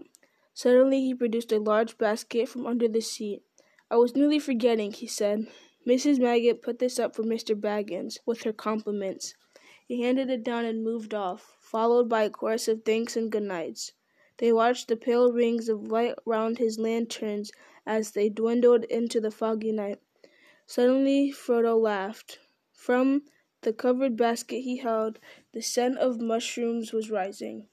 Suddenly 0.53 0.99
he 0.99 1.15
produced 1.15 1.53
a 1.53 1.57
large 1.57 1.97
basket 1.97 2.49
from 2.49 2.67
under 2.67 2.89
the 2.89 2.99
seat. 2.99 3.43
I 3.89 3.95
was 3.95 4.13
nearly 4.13 4.39
forgetting, 4.39 4.91
he 4.91 5.07
said. 5.07 5.47
Mrs. 5.87 6.19
Maggot 6.19 6.61
put 6.61 6.79
this 6.79 6.99
up 6.99 7.15
for 7.15 7.23
Mr. 7.23 7.55
Baggins, 7.55 8.19
with 8.25 8.43
her 8.43 8.51
compliments. 8.51 9.35
He 9.85 10.01
handed 10.01 10.29
it 10.29 10.43
down 10.43 10.65
and 10.65 10.83
moved 10.83 11.13
off, 11.13 11.55
followed 11.61 12.09
by 12.09 12.23
a 12.23 12.29
chorus 12.29 12.67
of 12.67 12.83
thanks 12.83 13.15
and 13.15 13.31
good 13.31 13.43
nights. 13.43 13.93
They 14.39 14.51
watched 14.51 14.89
the 14.89 14.97
pale 14.97 15.31
rings 15.31 15.69
of 15.69 15.87
light 15.87 16.15
round 16.25 16.57
his 16.57 16.77
lanterns 16.77 17.53
as 17.85 18.11
they 18.11 18.27
dwindled 18.27 18.83
into 18.83 19.21
the 19.21 19.31
foggy 19.31 19.71
night. 19.71 20.01
Suddenly 20.65 21.31
Frodo 21.31 21.77
laughed. 21.79 22.39
From 22.73 23.23
the 23.61 23.73
covered 23.73 24.15
basket 24.17 24.61
he 24.61 24.77
held, 24.77 25.19
the 25.53 25.61
scent 25.61 25.97
of 25.97 26.21
mushrooms 26.21 26.93
was 26.93 27.09
rising. 27.11 27.67